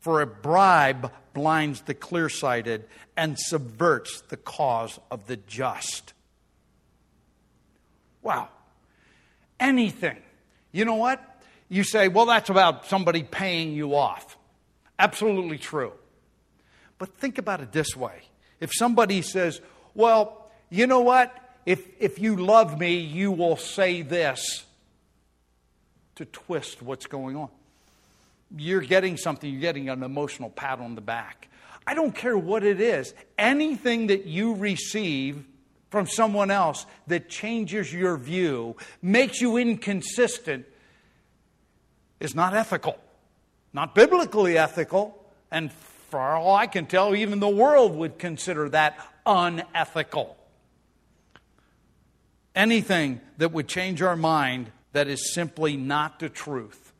for 0.00 0.22
a 0.22 0.26
bribe 0.26 1.12
blinds 1.34 1.82
the 1.82 1.92
clear 1.92 2.30
sighted 2.30 2.86
and 3.18 3.38
subverts 3.38 4.22
the 4.22 4.38
cause 4.38 4.98
of 5.10 5.26
the 5.26 5.36
just. 5.36 6.14
Wow. 8.22 8.48
Anything. 9.60 10.16
You 10.72 10.86
know 10.86 10.94
what? 10.94 11.20
You 11.68 11.84
say, 11.84 12.08
well, 12.08 12.26
that's 12.26 12.48
about 12.48 12.86
somebody 12.86 13.24
paying 13.24 13.72
you 13.72 13.94
off. 13.94 14.38
Absolutely 14.98 15.58
true. 15.58 15.92
But 16.96 17.14
think 17.18 17.36
about 17.36 17.60
it 17.60 17.72
this 17.72 17.94
way. 17.94 18.22
If 18.58 18.70
somebody 18.72 19.20
says, 19.20 19.60
well, 19.94 20.50
you 20.70 20.86
know 20.86 21.00
what? 21.00 21.36
If, 21.64 21.86
if 22.00 22.18
you 22.18 22.36
love 22.36 22.78
me, 22.78 22.98
you 22.98 23.30
will 23.30 23.56
say 23.56 24.02
this 24.02 24.64
to 26.16 26.24
twist 26.24 26.82
what's 26.82 27.06
going 27.06 27.36
on 27.36 27.48
you're 28.56 28.80
getting 28.80 29.16
something, 29.16 29.50
you're 29.50 29.60
getting 29.60 29.88
an 29.88 30.02
emotional 30.02 30.50
pat 30.50 30.80
on 30.80 30.94
the 30.94 31.00
back. 31.00 31.48
I 31.86 31.94
don't 31.94 32.14
care 32.14 32.36
what 32.36 32.64
it 32.64 32.80
is. 32.80 33.14
Anything 33.38 34.08
that 34.08 34.26
you 34.26 34.54
receive 34.54 35.44
from 35.90 36.06
someone 36.06 36.50
else 36.50 36.86
that 37.06 37.28
changes 37.28 37.92
your 37.92 38.16
view, 38.16 38.76
makes 39.02 39.40
you 39.40 39.56
inconsistent, 39.56 40.64
is 42.20 42.34
not 42.34 42.54
ethical, 42.54 42.98
not 43.72 43.94
biblically 43.94 44.56
ethical. 44.56 45.18
And 45.50 45.72
for 45.72 46.20
all 46.20 46.54
I 46.54 46.66
can 46.66 46.86
tell, 46.86 47.14
even 47.14 47.40
the 47.40 47.48
world 47.48 47.94
would 47.96 48.18
consider 48.18 48.68
that 48.70 48.98
unethical. 49.26 50.36
Anything 52.54 53.20
that 53.38 53.52
would 53.52 53.68
change 53.68 54.02
our 54.02 54.16
mind 54.16 54.70
that 54.92 55.08
is 55.08 55.32
simply 55.32 55.76
not 55.76 56.18
the 56.18 56.28
truth 56.28 56.92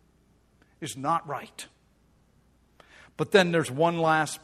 is 0.80 0.96
not 0.96 1.26
right. 1.28 1.66
But 3.16 3.32
then 3.32 3.52
there's 3.52 3.70
one 3.70 3.98
last 3.98 4.40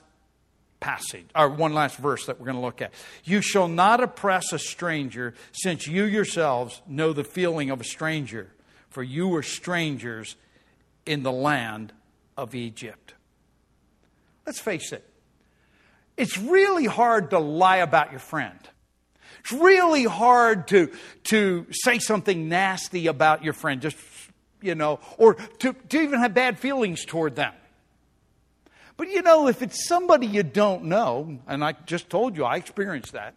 passage, 0.80 1.26
or 1.34 1.48
one 1.48 1.74
last 1.74 1.96
verse 1.96 2.26
that 2.26 2.38
we're 2.38 2.46
going 2.46 2.56
to 2.56 2.62
look 2.62 2.82
at. 2.82 2.92
You 3.24 3.40
shall 3.40 3.68
not 3.68 4.02
oppress 4.02 4.52
a 4.52 4.58
stranger, 4.58 5.34
since 5.52 5.86
you 5.86 6.04
yourselves 6.04 6.80
know 6.86 7.12
the 7.12 7.24
feeling 7.24 7.70
of 7.70 7.80
a 7.80 7.84
stranger, 7.84 8.52
for 8.90 9.02
you 9.02 9.28
were 9.28 9.42
strangers 9.42 10.36
in 11.04 11.22
the 11.22 11.32
land 11.32 11.92
of 12.36 12.54
Egypt. 12.54 13.14
Let's 14.46 14.60
face 14.60 14.92
it, 14.92 15.04
it's 16.16 16.38
really 16.38 16.86
hard 16.86 17.30
to 17.30 17.38
lie 17.38 17.78
about 17.78 18.10
your 18.10 18.20
friend. 18.20 18.58
It's 19.40 19.52
really 19.52 20.04
hard 20.04 20.68
to, 20.68 20.90
to 21.24 21.66
say 21.70 21.98
something 21.98 22.48
nasty 22.48 23.06
about 23.06 23.44
your 23.44 23.52
friend 23.52 23.80
just 23.80 23.96
you 24.60 24.74
know, 24.74 25.00
or 25.16 25.34
to, 25.34 25.72
to 25.72 26.00
even 26.00 26.20
have 26.20 26.34
bad 26.34 26.58
feelings 26.58 27.04
toward 27.04 27.36
them. 27.36 27.52
But 28.96 29.08
you 29.08 29.22
know, 29.22 29.46
if 29.46 29.62
it's 29.62 29.86
somebody 29.86 30.26
you 30.26 30.42
don't 30.42 30.84
know, 30.84 31.38
and 31.46 31.64
I 31.64 31.72
just 31.86 32.10
told 32.10 32.36
you 32.36 32.44
I 32.44 32.56
experienced 32.56 33.12
that, 33.12 33.34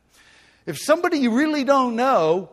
if 0.65 0.77
somebody 0.77 1.19
you 1.19 1.31
really 1.31 1.63
don't 1.63 1.95
know, 1.95 2.49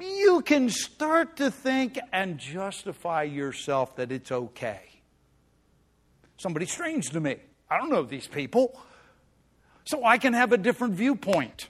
you 0.00 0.42
can 0.44 0.68
start 0.68 1.36
to 1.36 1.50
think 1.50 1.98
and 2.12 2.38
justify 2.38 3.24
yourself 3.24 3.96
that 3.96 4.12
it's 4.12 4.30
okay. 4.30 4.80
Somebody 6.36 6.66
strange 6.66 7.10
to 7.10 7.20
me. 7.20 7.36
I 7.70 7.78
don't 7.78 7.90
know 7.90 8.04
these 8.04 8.26
people. 8.26 8.80
So 9.84 10.04
I 10.04 10.18
can 10.18 10.34
have 10.34 10.52
a 10.52 10.58
different 10.58 10.94
viewpoint. 10.94 11.68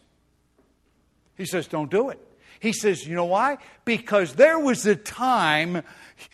He 1.38 1.46
says, 1.46 1.66
Don't 1.66 1.90
do 1.90 2.11
it. 2.11 2.20
He 2.61 2.72
says, 2.72 3.07
You 3.07 3.14
know 3.14 3.24
why? 3.24 3.59
Because 3.87 4.35
there 4.35 4.59
was 4.59 4.85
a 4.85 4.96
time 4.96 5.83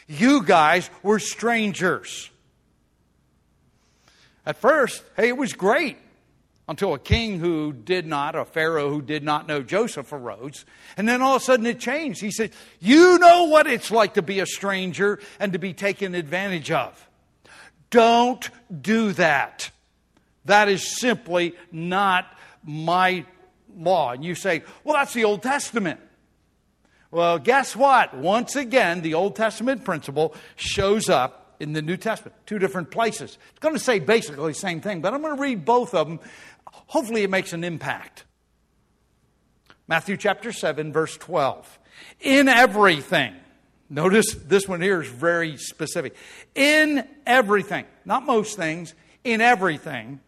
you 0.09 0.43
guys 0.43 0.91
were 1.03 1.21
strangers. 1.21 2.31
At 4.47 4.57
first, 4.57 5.03
hey, 5.17 5.29
it 5.29 5.37
was 5.37 5.53
great 5.53 5.99
until 6.69 6.95
a 6.95 6.99
king 6.99 7.39
who 7.39 7.73
did 7.73 8.07
not, 8.07 8.35
a 8.35 8.45
Pharaoh 8.45 8.89
who 8.89 9.03
did 9.03 9.23
not 9.23 9.47
know 9.47 9.63
Joseph 9.63 10.13
arose. 10.13 10.65
And 10.97 11.09
then 11.09 11.21
all 11.23 11.37
of 11.37 11.43
a 11.43 11.45
sudden 11.45 11.67
it 11.67 11.79
changed. 11.79 12.21
He 12.21 12.31
said, 12.31 12.53
You 12.81 13.19
know 13.19 13.45
what 13.45 13.67
it's 13.67 13.91
like 13.91 14.15
to 14.15 14.23
be 14.23 14.41
a 14.41 14.47
stranger 14.47 15.21
and 15.39 15.53
to 15.53 15.59
be 15.59 15.75
taken 15.75 16.15
advantage 16.15 16.71
of. 16.71 17.09
Don't 17.91 18.49
do 18.81 19.13
that. 19.13 19.71
That 20.47 20.69
is 20.69 20.99
simply 20.99 21.55
not 21.71 22.27
my 22.65 23.25
law. 23.77 24.13
And 24.13 24.25
you 24.25 24.35
say, 24.35 24.63
Well, 24.83 24.97
that's 24.97 25.15
the 25.15 25.25
Old 25.25 25.43
Testament. 25.43 26.01
Well, 27.11 27.39
guess 27.39 27.77
what? 27.77 28.15
Once 28.17 28.57
again, 28.57 29.03
the 29.03 29.15
Old 29.15 29.37
Testament 29.37 29.85
principle 29.85 30.35
shows 30.57 31.09
up 31.09 31.57
in 31.61 31.73
the 31.73 31.81
New 31.81 31.97
Testament, 31.97 32.35
two 32.45 32.59
different 32.59 32.91
places. 32.91 33.39
It's 33.51 33.61
going 33.61 33.75
to 33.75 33.81
say 33.81 34.01
basically 34.01 34.51
the 34.51 34.59
same 34.59 34.81
thing, 34.81 35.01
but 35.01 35.15
I'm 35.15 35.23
going 35.23 35.37
to 35.37 35.41
read 35.41 35.65
both 35.65 35.95
of 35.95 36.09
them 36.09 36.19
hopefully 36.87 37.23
it 37.23 37.31
makes 37.31 37.53
an 37.53 37.65
impact. 37.65 38.25
Matthew 39.87 40.17
chapter 40.17 40.53
7, 40.53 40.93
verse 40.93 41.17
12. 41.17 41.79
In 42.21 42.49
everything, 42.49 43.35
notice 43.91 44.35
this 44.35 44.67
one 44.69 44.81
here 44.81 45.03
is 45.03 45.09
very 45.09 45.57
specific. 45.57 46.17
In 46.55 47.07
everything, 47.27 47.85
not 48.05 48.25
most 48.25 48.57
things, 48.57 48.95
in 49.25 49.41
everything, 49.41 50.21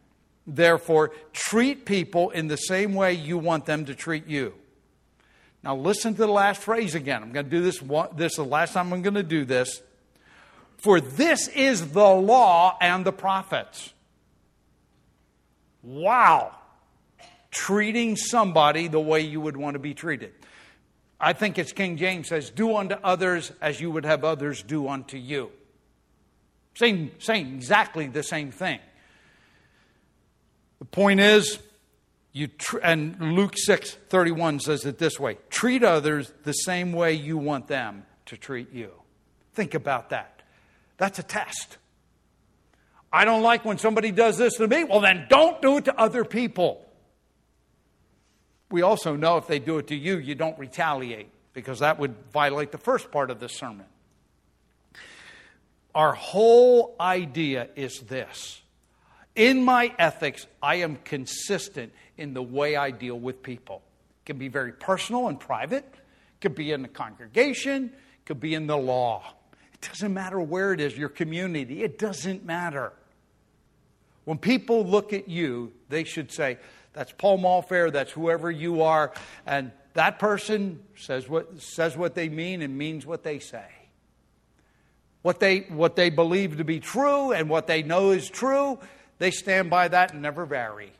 therefore, 0.46 1.12
treat 1.32 1.84
people 1.84 2.30
in 2.30 2.48
the 2.48 2.56
same 2.56 2.94
way 2.94 3.12
you 3.12 3.38
want 3.38 3.66
them 3.66 3.84
to 3.86 3.94
treat 3.94 4.26
you. 4.26 4.54
Now, 5.62 5.74
listen 5.74 6.14
to 6.14 6.20
the 6.20 6.28
last 6.28 6.62
phrase 6.62 6.94
again. 6.94 7.22
I'm 7.22 7.32
going 7.32 7.46
to 7.46 7.50
do 7.50 7.62
this. 7.62 7.80
This 8.14 8.32
is 8.32 8.36
the 8.36 8.44
last 8.44 8.74
time 8.74 8.92
I'm 8.92 9.02
going 9.02 9.14
to 9.14 9.22
do 9.22 9.44
this. 9.44 9.82
For 10.78 11.00
this 11.00 11.48
is 11.48 11.90
the 11.90 12.08
law 12.08 12.76
and 12.80 13.04
the 13.04 13.12
prophets. 13.12 13.92
Wow. 15.82 16.54
Treating 17.50 18.16
somebody 18.16 18.88
the 18.88 19.00
way 19.00 19.22
you 19.22 19.40
would 19.40 19.56
want 19.56 19.74
to 19.74 19.78
be 19.78 19.94
treated. 19.94 20.32
I 21.18 21.32
think 21.32 21.58
it's 21.58 21.72
King 21.72 21.96
James 21.96 22.28
says, 22.28 22.50
Do 22.50 22.76
unto 22.76 22.94
others 23.02 23.50
as 23.60 23.80
you 23.80 23.90
would 23.90 24.04
have 24.04 24.24
others 24.24 24.62
do 24.62 24.88
unto 24.88 25.16
you. 25.16 25.50
Same, 26.74 27.10
saying 27.18 27.54
exactly 27.54 28.06
the 28.06 28.22
same 28.22 28.50
thing. 28.50 28.80
The 30.78 30.84
point 30.84 31.20
is, 31.20 31.58
you 32.32 32.48
tr- 32.48 32.78
and 32.82 33.34
Luke 33.34 33.54
6 33.56 33.92
31 34.08 34.60
says 34.60 34.84
it 34.84 34.98
this 34.98 35.18
way 35.18 35.38
treat 35.48 35.82
others 35.82 36.32
the 36.44 36.52
same 36.52 36.92
way 36.92 37.14
you 37.14 37.38
want 37.38 37.66
them 37.66 38.04
to 38.26 38.36
treat 38.36 38.72
you. 38.72 38.90
Think 39.54 39.74
about 39.74 40.10
that. 40.10 40.42
That's 40.98 41.18
a 41.18 41.22
test. 41.22 41.78
I 43.12 43.24
don't 43.24 43.42
like 43.42 43.64
when 43.64 43.78
somebody 43.78 44.10
does 44.10 44.36
this 44.36 44.56
to 44.56 44.68
me. 44.68 44.84
Well, 44.84 45.00
then 45.00 45.26
don't 45.30 45.62
do 45.62 45.78
it 45.78 45.86
to 45.86 45.98
other 45.98 46.24
people. 46.24 46.84
We 48.70 48.82
also 48.82 49.16
know 49.16 49.38
if 49.38 49.46
they 49.46 49.58
do 49.58 49.78
it 49.78 49.86
to 49.88 49.94
you, 49.94 50.18
you 50.18 50.34
don't 50.34 50.58
retaliate 50.58 51.30
because 51.52 51.78
that 51.78 51.98
would 51.98 52.14
violate 52.32 52.72
the 52.72 52.78
first 52.78 53.10
part 53.10 53.30
of 53.30 53.40
the 53.40 53.48
sermon. 53.48 53.86
Our 55.94 56.12
whole 56.12 56.94
idea 57.00 57.68
is 57.76 58.00
this 58.00 58.60
in 59.36 59.62
my 59.62 59.92
ethics, 59.98 60.46
I 60.62 60.76
am 60.76 60.96
consistent 61.04 61.92
in 62.16 62.34
the 62.34 62.42
way 62.42 62.74
I 62.74 62.90
deal 62.90 63.18
with 63.18 63.42
people. 63.42 63.82
It 64.22 64.26
can 64.26 64.38
be 64.38 64.48
very 64.48 64.72
personal 64.72 65.28
and 65.28 65.38
private, 65.38 65.84
it 65.94 66.40
could 66.40 66.54
be 66.54 66.72
in 66.72 66.82
the 66.82 66.88
congregation, 66.88 67.92
it 67.94 68.26
could 68.26 68.40
be 68.40 68.54
in 68.54 68.66
the 68.66 68.76
law. 68.76 69.22
It 69.74 69.88
doesn't 69.88 70.12
matter 70.12 70.40
where 70.40 70.72
it 70.72 70.80
is, 70.80 70.96
your 70.96 71.10
community, 71.10 71.82
it 71.82 71.98
doesn't 71.98 72.44
matter. 72.44 72.92
When 74.24 74.38
people 74.38 74.84
look 74.84 75.12
at 75.12 75.28
you, 75.28 75.72
they 75.88 76.02
should 76.02 76.32
say, 76.32 76.58
That's 76.94 77.12
Paul 77.12 77.38
Malfair, 77.38 77.92
that's 77.92 78.10
whoever 78.10 78.50
you 78.50 78.82
are, 78.82 79.12
and 79.46 79.70
that 79.96 80.18
person 80.18 80.82
says 80.96 81.28
what, 81.28 81.60
says 81.60 81.96
what 81.96 82.14
they 82.14 82.28
mean 82.28 82.62
and 82.62 82.76
means 82.76 83.06
what 83.06 83.22
they 83.22 83.38
say. 83.38 83.66
What 85.22 85.40
they, 85.40 85.60
what 85.60 85.96
they 85.96 86.10
believe 86.10 86.58
to 86.58 86.64
be 86.64 86.80
true 86.80 87.32
and 87.32 87.48
what 87.48 87.66
they 87.66 87.82
know 87.82 88.10
is 88.10 88.28
true, 88.28 88.78
they 89.18 89.30
stand 89.30 89.70
by 89.70 89.88
that 89.88 90.12
and 90.12 90.22
never 90.22 90.44
vary. 90.44 90.92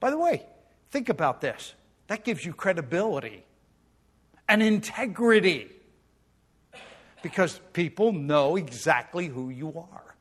By 0.00 0.10
the 0.10 0.18
way, 0.18 0.44
think 0.90 1.08
about 1.08 1.40
this. 1.40 1.74
That 2.08 2.24
gives 2.24 2.44
you 2.44 2.52
credibility 2.52 3.44
and 4.48 4.62
integrity 4.62 5.68
because 7.22 7.58
people 7.72 8.12
know 8.12 8.56
exactly 8.56 9.26
who 9.26 9.48
you 9.48 9.68
are. 9.78 10.14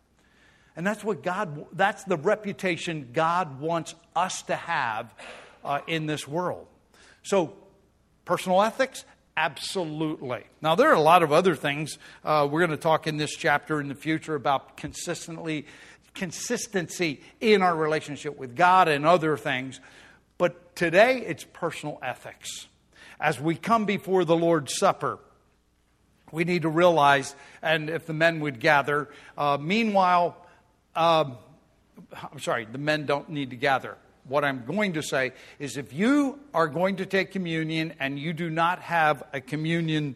And 0.76 0.88
that's 0.88 1.04
what 1.04 1.22
God, 1.22 1.66
that's 1.74 2.04
the 2.06 2.18
reputation 2.18 3.10
God 3.14 3.60
wants 3.60 3.94
us 4.16 4.42
to 4.44 4.56
have 4.56 5.14
uh, 5.64 5.82
in 5.86 6.06
this 6.08 6.28
world. 6.28 6.66
So, 7.22 7.54
personal 8.26 8.62
ethics, 8.62 9.06
absolutely. 9.38 10.44
Now, 10.62 10.76
there 10.76 10.90
are 10.90 10.96
a 10.96 11.02
lot 11.02 11.24
of 11.24 11.32
other 11.32 11.56
things 11.56 11.98
uh, 12.24 12.48
we're 12.50 12.60
going 12.60 12.72
to 12.72 12.78
talk 12.78 13.08
in 13.08 13.18
this 13.18 13.36
chapter 13.36 13.80
in 13.80 13.88
the 13.88 13.96
future 13.96 14.36
about 14.36 14.78
consistently 14.78 15.66
consistency 16.14 17.22
in 17.42 17.62
our 17.62 17.76
relationship 17.76 18.38
with 18.38 18.56
God 18.56 18.88
and 18.88 19.06
other 19.06 19.38
things. 19.38 19.80
But 20.38 20.76
today, 20.76 21.24
it's 21.26 21.44
personal 21.44 22.00
ethics. 22.02 22.68
As 23.20 23.40
we 23.40 23.56
come 23.56 23.86
before 23.86 24.26
the 24.26 24.36
Lord's 24.36 24.78
Supper, 24.78 25.20
we 26.32 26.44
need 26.44 26.64
to 26.64 26.70
realize, 26.70 27.36
and 27.62 27.90
if 27.90 28.06
the 28.06 28.14
men 28.14 28.40
would 28.40 28.60
gather, 28.60 29.10
uh, 29.38 29.58
meanwhile, 29.60 30.36
um, 30.96 31.38
I'm 32.32 32.40
sorry, 32.40 32.66
the 32.66 32.80
men 32.80 33.06
don't 33.06 33.30
need 33.30 33.52
to 33.52 33.56
gather. 33.56 33.98
What 34.28 34.46
I'm 34.46 34.64
going 34.66 34.94
to 34.94 35.04
say 35.04 35.34
is 35.60 35.76
if 35.76 35.92
you 35.92 36.40
are 36.54 36.68
going 36.68 36.98
to 36.98 37.06
take 37.06 37.32
communion 37.32 37.94
and 38.00 38.18
you 38.18 38.32
do 38.32 38.50
not 38.50 38.80
have 38.80 39.24
a 39.34 39.42
communion 39.42 40.16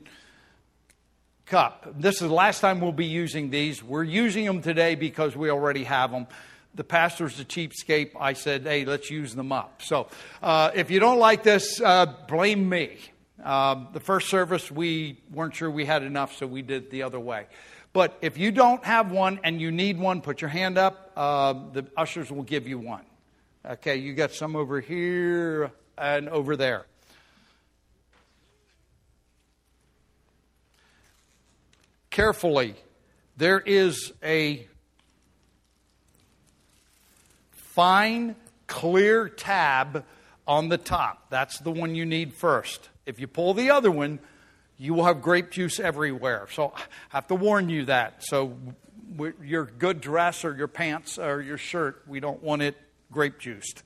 cup, 1.46 1.88
this 2.00 2.16
is 2.16 2.28
the 2.28 2.34
last 2.34 2.62
time 2.62 2.80
we'll 2.80 2.94
be 2.94 3.06
using 3.06 3.50
these. 3.50 3.84
We're 3.84 4.04
using 4.04 4.46
them 4.46 4.62
today 4.62 4.96
because 4.96 5.36
we 5.36 5.50
already 5.50 5.84
have 5.84 6.12
them. 6.12 6.28
The 6.76 6.86
pastor's 6.86 7.40
a 7.40 7.46
cheapskate. 7.46 8.12
I 8.20 8.34
said, 8.34 8.64
hey, 8.64 8.86
let's 8.86 9.10
use 9.10 9.36
them 9.36 9.52
up. 9.52 9.82
So 9.82 10.08
uh, 10.42 10.72
if 10.74 10.90
you 10.90 11.00
don't 11.00 11.20
like 11.20 11.44
this, 11.44 11.82
uh, 11.82 12.06
blame 12.28 12.70
me. 12.70 12.98
Um, 13.44 13.90
the 13.94 14.00
first 14.00 14.30
service, 14.30 14.72
we 14.72 15.20
weren't 15.32 15.56
sure 15.56 15.70
we 15.70 15.86
had 15.86 16.04
enough, 16.04 16.36
so 16.36 16.48
we 16.48 16.62
did 16.62 16.92
the 16.92 17.04
other 17.04 17.20
way. 17.20 17.48
But 17.94 18.18
if 18.22 18.38
you 18.38 18.52
don't 18.52 18.84
have 18.86 19.12
one 19.12 19.40
and 19.44 19.60
you 19.60 19.72
need 19.72 20.00
one, 20.00 20.22
put 20.22 20.42
your 20.42 20.50
hand 20.50 20.78
up. 20.78 21.12
Uh, 21.16 21.54
the 21.74 21.88
ushers 21.98 22.32
will 22.32 22.44
give 22.44 22.68
you 22.68 22.78
one. 22.78 23.04
Okay, 23.70 23.98
you 23.98 24.14
got 24.14 24.32
some 24.32 24.56
over 24.56 24.80
here 24.80 25.72
and 25.98 26.30
over 26.30 26.56
there. 26.56 26.86
Carefully, 32.10 32.76
there 33.36 33.60
is 33.60 34.14
a 34.24 34.66
fine, 37.52 38.38
clear 38.68 39.28
tab 39.28 40.06
on 40.48 40.70
the 40.70 40.78
top. 40.78 41.30
That's 41.30 41.60
the 41.60 41.72
one 41.72 41.94
you 41.94 42.06
need 42.06 42.34
first. 42.34 42.88
If 43.06 43.20
you 43.20 43.28
pull 43.28 43.54
the 43.54 43.72
other 43.72 43.92
one, 43.92 44.20
you 44.78 44.94
will 44.94 45.04
have 45.04 45.22
grape 45.22 45.52
juice 45.52 45.78
everywhere. 45.78 46.48
So 46.54 46.72
I 46.74 46.82
have 47.10 47.28
to 47.28 47.36
warn 47.36 47.68
you 47.68 47.84
that. 47.86 48.24
So 48.24 48.58
your 49.44 49.66
good 49.66 50.00
dress 50.00 50.46
or 50.46 50.56
your 50.56 50.70
pants 50.70 51.20
or 51.20 51.42
your 51.42 51.58
shirt, 51.58 52.04
we 52.08 52.22
don't 52.22 52.42
want 52.42 52.62
it 52.62 52.78
grape 53.12 53.40
juiced. 53.40 53.84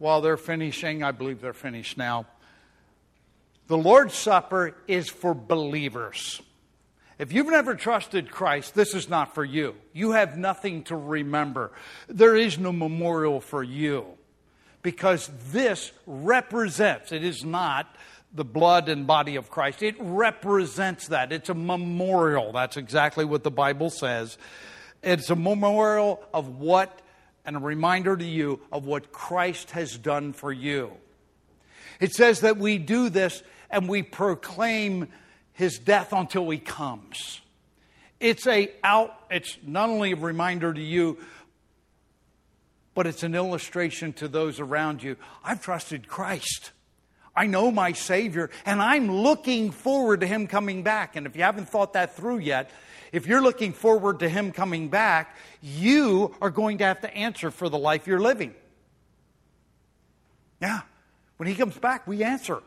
while 0.00 0.22
they're 0.22 0.38
finishing. 0.38 1.04
I 1.04 1.12
believe 1.12 1.40
they're 1.40 1.52
finished 1.52 1.96
now. 1.96 2.26
The 3.68 3.76
Lord's 3.76 4.14
Supper 4.14 4.74
is 4.88 5.08
for 5.08 5.34
believers. 5.34 6.42
If 7.20 7.34
you've 7.34 7.48
never 7.48 7.74
trusted 7.74 8.30
Christ, 8.30 8.74
this 8.74 8.94
is 8.94 9.10
not 9.10 9.34
for 9.34 9.44
you. 9.44 9.74
You 9.92 10.12
have 10.12 10.38
nothing 10.38 10.84
to 10.84 10.96
remember. 10.96 11.70
There 12.08 12.34
is 12.34 12.58
no 12.58 12.72
memorial 12.72 13.42
for 13.42 13.62
you. 13.62 14.16
because 14.82 15.30
this 15.52 15.92
represents, 16.06 17.12
it 17.12 17.24
is 17.24 17.44
not 17.44 17.94
the 18.32 18.44
blood 18.44 18.88
and 18.88 19.06
body 19.06 19.36
of 19.36 19.50
Christ. 19.50 19.82
It 19.82 19.96
represents 19.98 21.08
that. 21.08 21.32
It's 21.32 21.48
a 21.48 21.54
memorial. 21.54 22.52
That's 22.52 22.76
exactly 22.76 23.24
what 23.24 23.42
the 23.42 23.50
Bible 23.50 23.90
says. 23.90 24.38
It's 25.02 25.30
a 25.30 25.36
memorial 25.36 26.22
of 26.32 26.60
what, 26.60 27.02
and 27.44 27.56
a 27.56 27.60
reminder 27.60 28.16
to 28.16 28.24
you 28.24 28.60
of 28.70 28.86
what 28.86 29.10
Christ 29.10 29.72
has 29.72 29.98
done 29.98 30.32
for 30.32 30.52
you. 30.52 30.92
It 31.98 32.12
says 32.12 32.40
that 32.40 32.56
we 32.56 32.78
do 32.78 33.08
this 33.10 33.42
and 33.68 33.88
we 33.88 34.02
proclaim 34.02 35.08
his 35.60 35.78
death 35.78 36.12
until 36.12 36.48
he 36.50 36.58
comes. 36.58 37.40
It's 38.18 38.46
a 38.46 38.72
out, 38.82 39.14
it's 39.30 39.58
not 39.64 39.90
only 39.90 40.12
a 40.12 40.16
reminder 40.16 40.72
to 40.72 40.80
you, 40.80 41.18
but 42.94 43.06
it's 43.06 43.22
an 43.22 43.34
illustration 43.34 44.12
to 44.14 44.26
those 44.26 44.58
around 44.58 45.02
you. 45.02 45.16
I've 45.44 45.62
trusted 45.62 46.08
Christ. 46.08 46.72
I 47.36 47.46
know 47.46 47.70
my 47.70 47.92
Savior, 47.92 48.50
and 48.66 48.82
I'm 48.82 49.10
looking 49.10 49.70
forward 49.70 50.20
to 50.20 50.26
Him 50.26 50.46
coming 50.46 50.82
back. 50.82 51.14
And 51.14 51.26
if 51.26 51.36
you 51.36 51.42
haven't 51.42 51.68
thought 51.68 51.92
that 51.92 52.16
through 52.16 52.38
yet, 52.38 52.70
if 53.12 53.26
you're 53.26 53.42
looking 53.42 53.72
forward 53.72 54.20
to 54.20 54.28
Him 54.28 54.52
coming 54.52 54.88
back, 54.88 55.36
you 55.62 56.34
are 56.40 56.50
going 56.50 56.78
to 56.78 56.84
have 56.84 57.00
to 57.02 57.14
answer 57.14 57.50
for 57.50 57.68
the 57.68 57.78
life 57.78 58.06
you're 58.06 58.20
living. 58.20 58.54
Yeah. 60.60 60.80
When 61.36 61.48
He 61.48 61.54
comes 61.54 61.76
back, 61.76 62.06
we 62.06 62.24
answer. 62.24 62.62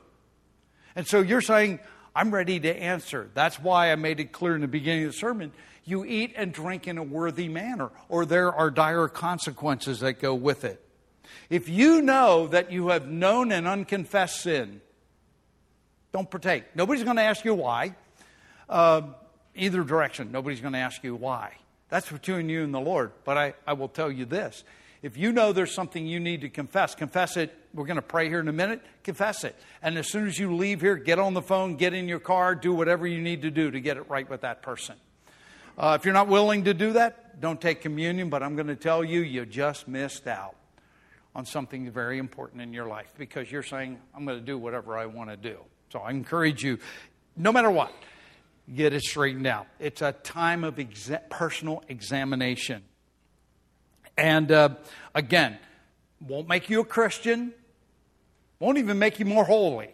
And 0.96 1.08
so 1.08 1.22
you're 1.22 1.41
saying, 1.41 1.80
I'm 2.16 2.32
ready 2.32 2.59
to 2.59 2.76
answer. 2.76 3.30
That's 3.34 3.59
why 3.59 3.91
I 3.91 3.95
made 3.95 4.20
it 4.20 4.32
clear 4.32 4.55
in 4.55 4.61
the 4.61 4.68
beginning 4.68 5.05
of 5.05 5.11
the 5.11 5.18
sermon 5.18 5.51
you 5.86 6.05
eat 6.05 6.34
and 6.38 6.53
drink 6.53 6.88
in 6.88 6.97
a 6.97 7.03
worthy 7.03 7.49
manner, 7.49 7.89
or 8.07 8.26
there 8.26 8.53
are 8.53 8.72
dire 8.72 9.07
consequences 9.09 9.99
that 9.99 10.14
go 10.14 10.34
with 10.34 10.64
it. 10.64 10.80
If 11.49 11.68
you 11.68 12.01
know 12.01 12.47
that 12.47 12.72
you 12.72 12.89
have 12.89 13.07
known 13.07 13.51
an 13.51 13.68
unconfessed 13.68 14.41
sin, 14.41 14.82
don't 16.11 16.30
partake. 16.30 16.64
Nobody's 16.76 17.03
going 17.03 17.18
to 17.18 17.24
ask 17.24 17.43
you 17.43 17.53
why. 17.53 17.95
Uh, 18.70 19.01
either 19.55 19.84
direction, 19.84 20.32
nobody's 20.32 20.61
going 20.61 20.74
to 20.74 20.80
ask 20.80 21.03
you 21.03 21.16
why. 21.16 21.53
That's 21.89 22.09
between 22.09 22.49
you 22.49 22.64
and 22.64 22.74
the 22.74 22.80
Lord. 22.80 23.11
But 23.24 23.38
I, 23.38 23.53
I 23.68 23.74
will 23.74 23.89
tell 23.89 24.11
you 24.11 24.26
this 24.26 24.64
if 25.01 25.18
you 25.18 25.32
know 25.32 25.51
there's 25.51 25.74
something 25.74 26.07
you 26.07 26.20
need 26.20 26.41
to 26.41 26.49
confess, 26.49 26.95
confess 26.95 27.36
it. 27.36 27.53
We're 27.74 27.86
going 27.86 27.95
to 27.95 28.01
pray 28.03 28.30
here 28.30 28.39
in 28.39 28.47
a 28.47 28.53
minute. 28.53 28.82
Confess 29.03 29.43
it. 29.43 29.55
And 29.82 29.97
as 29.97 30.07
soon 30.07 30.28
as 30.28 30.38
you 30.38 30.55
leave 30.55 30.82
here, 30.82 30.95
get 30.95 31.17
on 31.17 31.34
the 31.34 31.41
phone, 31.41 31.76
get 31.76 31.93
in 31.93 32.07
your 32.07 32.19
car, 32.19 32.53
do 32.53 32.74
whatever 32.74 33.07
you 33.07 33.19
need 33.19 33.41
to 33.41 33.51
do 33.51 33.71
to 33.71 33.80
get 33.80 33.97
it 33.97 34.09
right 34.09 34.30
with 34.30 34.41
that 34.41 34.61
person. 34.61 34.95
Uh, 35.76 35.97
if 35.99 36.05
you're 36.05 36.13
not 36.13 36.28
willing 36.28 36.65
to 36.65 36.74
do 36.76 36.93
that, 36.93 37.41
don't 37.41 37.59
take 37.59 37.82
communion, 37.82 38.30
but 38.30 38.43
I'm 38.43 38.55
going 38.55 38.67
to 38.67 38.76
tell 38.76 39.03
you, 39.03 39.21
you 39.21 39.45
just 39.45 39.88
missed 39.88 40.28
out 40.28 40.55
on 41.36 41.45
something 41.47 41.89
very 41.89 42.19
important 42.19 42.61
in 42.61 42.74
your 42.74 42.86
life 42.86 43.11
because 43.17 43.51
you're 43.51 43.63
saying, 43.63 43.99
I'm 44.15 44.24
going 44.24 44.38
to 44.38 44.45
do 44.45 44.57
whatever 44.57 44.95
I 44.95 45.07
want 45.07 45.32
to 45.32 45.38
do. 45.38 45.57
So 45.91 45.99
I 45.99 46.11
encourage 46.11 46.63
you, 46.63 46.78
no 47.36 47.51
matter 47.51 47.71
what, 47.71 47.91
get 48.74 48.93
it 48.93 49.01
straightened 49.01 49.47
out. 49.47 49.65
It's 49.80 50.03
a 50.03 50.11
time 50.11 50.63
of 50.63 50.76
exa- 50.76 51.28
personal 51.30 51.84
examination. 51.88 52.84
And 54.15 54.51
uh, 54.51 54.69
again, 55.15 55.57
won't 56.21 56.47
make 56.47 56.69
you 56.69 56.82
a 56.82 56.86
Christian, 56.86 57.53
won't 58.64 58.78
even 58.78 58.97
make 58.97 59.20
you 59.20 59.26
more 59.26 59.43
holy. 59.43 59.89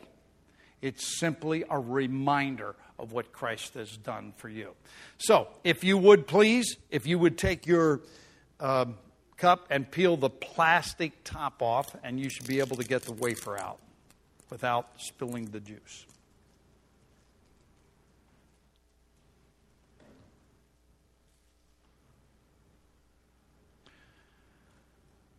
It's 0.82 1.20
simply 1.20 1.64
a 1.70 1.80
reminder 1.80 2.76
of 2.98 3.12
what 3.12 3.32
Christ 3.32 3.74
has 3.74 3.98
done 3.98 4.34
for 4.38 4.48
you. 4.48 4.76
So, 5.18 5.48
if 5.64 5.84
you 5.84 5.98
would 5.98 6.28
please, 6.28 6.78
if 6.90 7.08
you 7.08 7.18
would 7.20 7.38
take 7.38 7.66
your 7.66 8.02
uh, 8.60 8.86
cup 9.38 9.68
and 9.70 9.90
peel 9.90 10.18
the 10.18 10.30
plastic 10.30 11.24
top 11.24 11.62
off, 11.62 11.96
and 12.04 12.20
you 12.20 12.30
should 12.30 12.48
be 12.48 12.60
able 12.60 12.78
to 12.78 12.84
get 12.84 13.04
the 13.04 13.14
wafer 13.14 13.58
out 13.58 13.80
without 14.50 14.88
spilling 14.98 15.46
the 15.46 15.60
juice. 15.60 16.06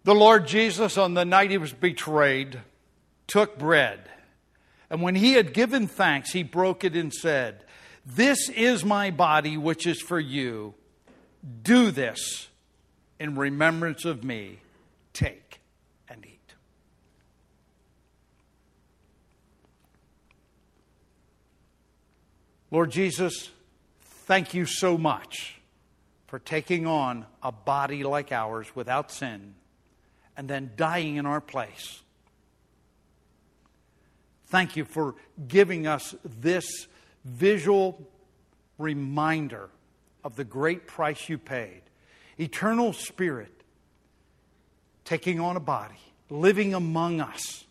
The 0.02 0.14
Lord 0.14 0.46
Jesus, 0.46 0.96
on 0.96 1.12
the 1.12 1.26
night 1.26 1.50
he 1.50 1.58
was 1.58 1.74
betrayed, 1.74 2.58
took 3.30 3.56
bread. 3.56 4.00
And 4.90 5.00
when 5.00 5.14
he 5.14 5.34
had 5.34 5.54
given 5.54 5.86
thanks, 5.86 6.32
he 6.32 6.42
broke 6.42 6.82
it 6.82 6.96
and 6.96 7.14
said, 7.14 7.64
This 8.04 8.48
is 8.48 8.84
my 8.84 9.12
body, 9.12 9.56
which 9.56 9.86
is 9.86 10.00
for 10.00 10.18
you. 10.18 10.74
Do 11.62 11.92
this 11.92 12.48
in 13.20 13.36
remembrance 13.36 14.04
of 14.04 14.24
me, 14.24 14.58
take 15.12 15.60
and 16.08 16.26
eat. 16.26 16.54
Lord 22.72 22.90
Jesus, 22.90 23.50
thank 24.26 24.54
you 24.54 24.66
so 24.66 24.98
much 24.98 25.60
for 26.26 26.40
taking 26.40 26.84
on 26.84 27.26
a 27.44 27.52
body 27.52 28.02
like 28.02 28.32
ours 28.32 28.66
without 28.74 29.12
sin 29.12 29.54
and 30.36 30.48
then 30.48 30.72
dying 30.76 31.14
in 31.14 31.26
our 31.26 31.40
place. 31.40 32.02
Thank 34.50 34.76
you 34.76 34.84
for 34.84 35.14
giving 35.46 35.86
us 35.86 36.14
this 36.24 36.88
visual 37.24 38.04
reminder 38.78 39.70
of 40.24 40.34
the 40.34 40.44
great 40.44 40.86
price 40.88 41.28
you 41.28 41.38
paid 41.38 41.82
eternal 42.36 42.92
spirit 42.92 43.52
taking 45.04 45.38
on 45.38 45.56
a 45.56 45.60
body, 45.60 46.00
living 46.30 46.74
among 46.74 47.20
us, 47.20 47.64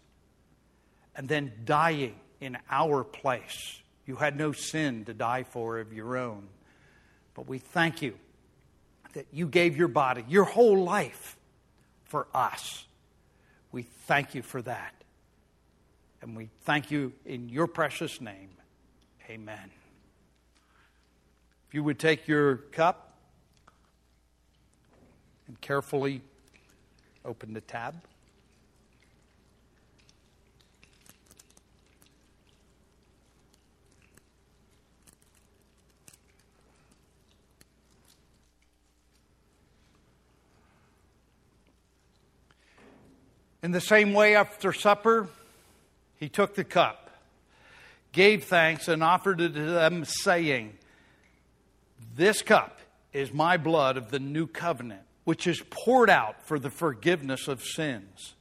and 1.15 1.27
then 1.27 1.51
dying 1.65 2.15
in 2.39 2.57
our 2.69 3.03
place. 3.03 3.81
You 4.05 4.15
had 4.15 4.37
no 4.37 4.51
sin 4.51 5.05
to 5.05 5.13
die 5.13 5.43
for 5.43 5.79
of 5.79 5.91
your 5.91 6.17
own. 6.17 6.47
But 7.33 7.47
we 7.47 7.57
thank 7.57 8.01
you 8.01 8.15
that 9.13 9.25
you 9.33 9.47
gave 9.47 9.75
your 9.75 9.87
body, 9.87 10.23
your 10.29 10.45
whole 10.45 10.83
life, 10.83 11.35
for 12.03 12.27
us. 12.33 12.85
We 13.71 13.83
thank 13.83 14.35
you 14.35 14.41
for 14.41 14.61
that. 14.61 14.98
And 16.21 16.35
we 16.35 16.49
thank 16.61 16.91
you 16.91 17.13
in 17.25 17.49
your 17.49 17.67
precious 17.67 18.19
name. 18.19 18.49
Amen. 19.29 19.71
If 21.67 21.73
you 21.73 21.83
would 21.83 21.99
take 21.99 22.27
your 22.27 22.57
cup 22.57 23.13
and 25.47 25.59
carefully 25.61 26.21
open 27.23 27.53
the 27.53 27.61
tab. 27.61 27.95
In 43.61 43.71
the 43.71 43.81
same 43.81 44.13
way, 44.13 44.35
after 44.35 44.71
supper, 44.71 45.27
he 46.19 46.29
took 46.29 46.55
the 46.55 46.63
cup, 46.63 47.09
gave 48.11 48.43
thanks, 48.43 48.87
and 48.87 49.03
offered 49.03 49.41
it 49.41 49.53
to 49.53 49.63
them, 49.63 50.05
saying, 50.05 50.77
This 52.15 52.41
cup 52.41 52.79
is 53.13 53.33
my 53.33 53.57
blood 53.57 53.97
of 53.97 54.11
the 54.11 54.19
new 54.19 54.45
covenant 54.45 55.01
which 55.29 55.45
is 55.45 55.61
poured 55.69 56.09
out 56.09 56.41
for 56.41 56.57
the 56.57 56.71
forgiveness 56.71 57.47
of 57.47 57.63
sins. 57.63 58.33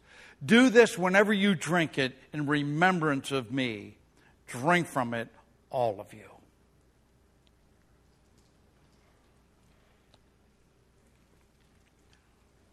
Do 0.42 0.70
this 0.70 0.96
whenever 0.96 1.34
you 1.34 1.54
drink 1.54 1.98
it 1.98 2.16
in 2.32 2.46
remembrance 2.46 3.30
of 3.30 3.52
me. 3.52 3.98
Drink 4.46 4.86
from 4.86 5.12
it, 5.12 5.28
all 5.68 6.00
of 6.00 6.14
you. 6.14 6.30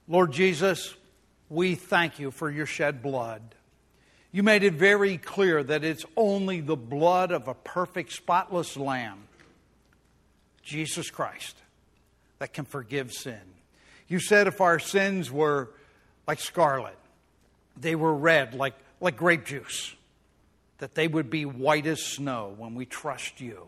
Lord 0.07 0.31
Jesus, 0.31 0.95
we 1.49 1.75
thank 1.75 2.17
you 2.17 2.31
for 2.31 2.49
your 2.49 2.65
shed 2.65 3.01
blood. 3.01 3.41
You 4.35 4.43
made 4.43 4.63
it 4.63 4.73
very 4.73 5.17
clear 5.17 5.63
that 5.63 5.85
it's 5.85 6.03
only 6.17 6.59
the 6.59 6.75
blood 6.75 7.31
of 7.31 7.47
a 7.47 7.53
perfect, 7.53 8.11
spotless 8.11 8.75
lamb, 8.75 9.29
Jesus 10.61 11.09
Christ, 11.09 11.55
that 12.39 12.51
can 12.51 12.65
forgive 12.65 13.13
sin. 13.13 13.39
You 14.09 14.19
said 14.19 14.47
if 14.47 14.59
our 14.59 14.77
sins 14.77 15.31
were 15.31 15.69
like 16.27 16.41
scarlet, 16.41 16.97
they 17.77 17.95
were 17.95 18.13
red 18.13 18.53
like, 18.53 18.73
like 18.99 19.15
grape 19.15 19.45
juice, 19.45 19.95
that 20.79 20.95
they 20.95 21.07
would 21.07 21.29
be 21.29 21.45
white 21.45 21.85
as 21.85 22.03
snow 22.03 22.53
when 22.57 22.75
we 22.75 22.85
trust 22.85 23.39
you. 23.39 23.67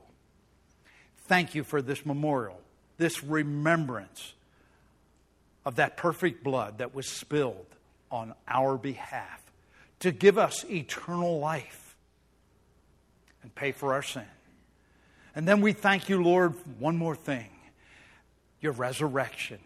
Thank 1.28 1.55
you 1.55 1.63
for 1.63 1.82
this 1.82 2.05
memorial, 2.05 2.59
this 2.97 3.24
remembrance 3.24 4.34
of 5.65 5.78
that 5.78 5.95
perfect 5.95 6.43
blood 6.43 6.80
that 6.80 6.93
was 6.93 7.07
spilled 7.07 7.68
on 8.11 8.34
our 8.49 8.78
behalf 8.78 9.47
to 10.00 10.12
give 10.12 10.38
us 10.38 10.66
eternal 10.70 11.39
life 11.39 11.95
and 13.41 13.54
pay 13.54 13.72
for 13.72 13.93
our 13.93 14.04
sin. 14.04 14.26
And 15.36 15.48
then 15.48 15.62
we 15.62 15.74
thank 15.74 16.10
you, 16.10 16.22
Lord, 16.24 16.54
one 16.80 16.98
more 16.98 17.16
thing 17.16 17.50
your 18.60 18.72
resurrection 18.74 19.60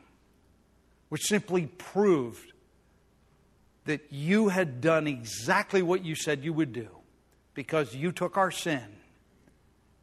which 1.11 1.23
simply 1.23 1.65
proved 1.65 2.53
that 3.83 3.99
you 4.11 4.47
had 4.47 4.79
done 4.79 5.07
exactly 5.07 5.81
what 5.81 6.05
you 6.05 6.15
said 6.15 6.41
you 6.41 6.53
would 6.53 6.71
do 6.71 6.87
because 7.53 7.93
you 7.93 8.13
took 8.13 8.37
our 8.37 8.49
sin 8.49 8.85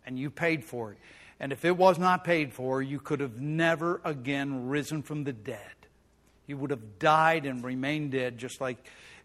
and 0.04 0.18
you 0.18 0.28
paid 0.28 0.62
for 0.62 0.92
it. 0.92 0.98
And 1.40 1.50
if 1.50 1.64
it 1.64 1.74
was 1.74 1.98
not 1.98 2.24
paid 2.24 2.52
for, 2.52 2.82
you 2.82 3.00
could 3.00 3.20
have 3.20 3.40
never 3.40 4.02
again 4.04 4.68
risen 4.68 5.02
from 5.02 5.24
the 5.24 5.32
dead. 5.32 5.58
You 6.46 6.58
would 6.58 6.72
have 6.72 6.98
died 6.98 7.46
and 7.46 7.64
remained 7.64 8.10
dead 8.10 8.36
just 8.36 8.60
like 8.60 8.76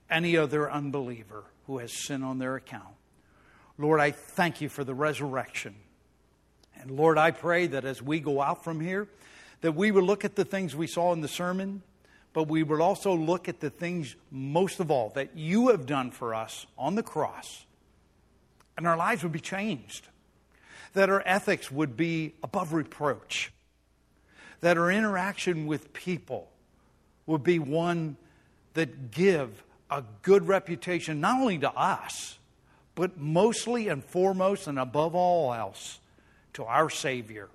any 0.10 0.38
other 0.38 0.72
unbeliever 0.72 1.44
who 1.68 1.78
has 1.80 1.92
sin 1.94 2.24
on 2.24 2.40
their 2.40 2.56
account. 2.56 2.96
Lord, 3.78 4.00
I 4.00 4.12
thank 4.12 4.62
you 4.62 4.70
for 4.70 4.84
the 4.84 4.94
resurrection. 4.94 5.76
And 6.80 6.92
Lord, 6.92 7.18
I 7.18 7.32
pray 7.32 7.68
that 7.68 7.86
as 7.86 8.02
we 8.02 8.20
go 8.20 8.42
out 8.42 8.64
from 8.64 8.80
here, 8.80 9.08
that 9.62 9.74
we 9.74 9.92
would 9.92 10.04
look 10.04 10.26
at 10.26 10.36
the 10.36 10.46
things 10.46 10.76
we 10.76 10.88
saw 10.88 11.14
in 11.14 11.22
the 11.22 11.28
sermon, 11.28 11.82
but 12.34 12.48
we 12.48 12.64
would 12.64 12.82
also 12.82 13.16
look 13.16 13.48
at 13.48 13.60
the 13.62 13.70
things 13.70 14.16
most 14.30 14.80
of 14.80 14.92
all 14.92 15.10
that 15.16 15.38
you 15.38 15.70
have 15.70 15.86
done 15.86 16.12
for 16.12 16.36
us 16.36 16.66
on 16.78 16.96
the 16.96 17.04
cross. 17.04 17.66
And 18.78 18.88
our 18.88 18.98
lives 18.98 19.24
would 19.24 19.32
be 19.32 19.40
changed. 19.40 20.08
That 20.94 21.10
our 21.10 21.24
ethics 21.26 21.72
would 21.72 21.96
be 21.96 22.34
above 22.44 22.74
reproach. 22.74 23.52
That 24.62 24.78
our 24.78 24.92
interaction 24.92 25.66
with 25.66 25.94
people 25.94 26.50
would 27.26 27.44
be 27.44 27.60
one 27.60 28.18
that 28.74 29.12
give 29.12 29.64
a 29.94 30.04
good 30.24 30.48
reputation 30.48 31.22
not 31.22 31.40
only 31.40 31.60
to 31.60 31.72
us, 31.72 32.38
but 32.96 33.18
mostly 33.18 33.88
and 33.88 34.04
foremost 34.04 34.68
and 34.68 34.80
above 34.80 35.16
all 35.16 35.54
else 35.54 36.00
to 36.54 36.64
our 36.64 36.90
Savior 36.90 37.48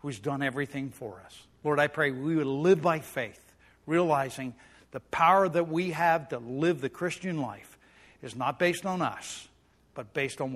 who's 0.00 0.18
done 0.18 0.42
everything 0.42 0.90
for 0.90 1.20
us. 1.24 1.46
Lord, 1.64 1.80
I 1.80 1.88
pray 1.88 2.12
we 2.12 2.36
would 2.36 2.46
live 2.46 2.80
by 2.80 3.00
faith, 3.00 3.40
realizing 3.86 4.54
the 4.92 5.00
power 5.00 5.48
that 5.48 5.68
we 5.68 5.90
have 5.90 6.28
to 6.28 6.38
live 6.38 6.80
the 6.80 6.88
Christian 6.88 7.40
life 7.40 7.76
is 8.22 8.36
not 8.36 8.58
based 8.58 8.86
on 8.86 9.02
us, 9.02 9.48
but 9.94 10.14
based 10.14 10.40
on 10.40 10.52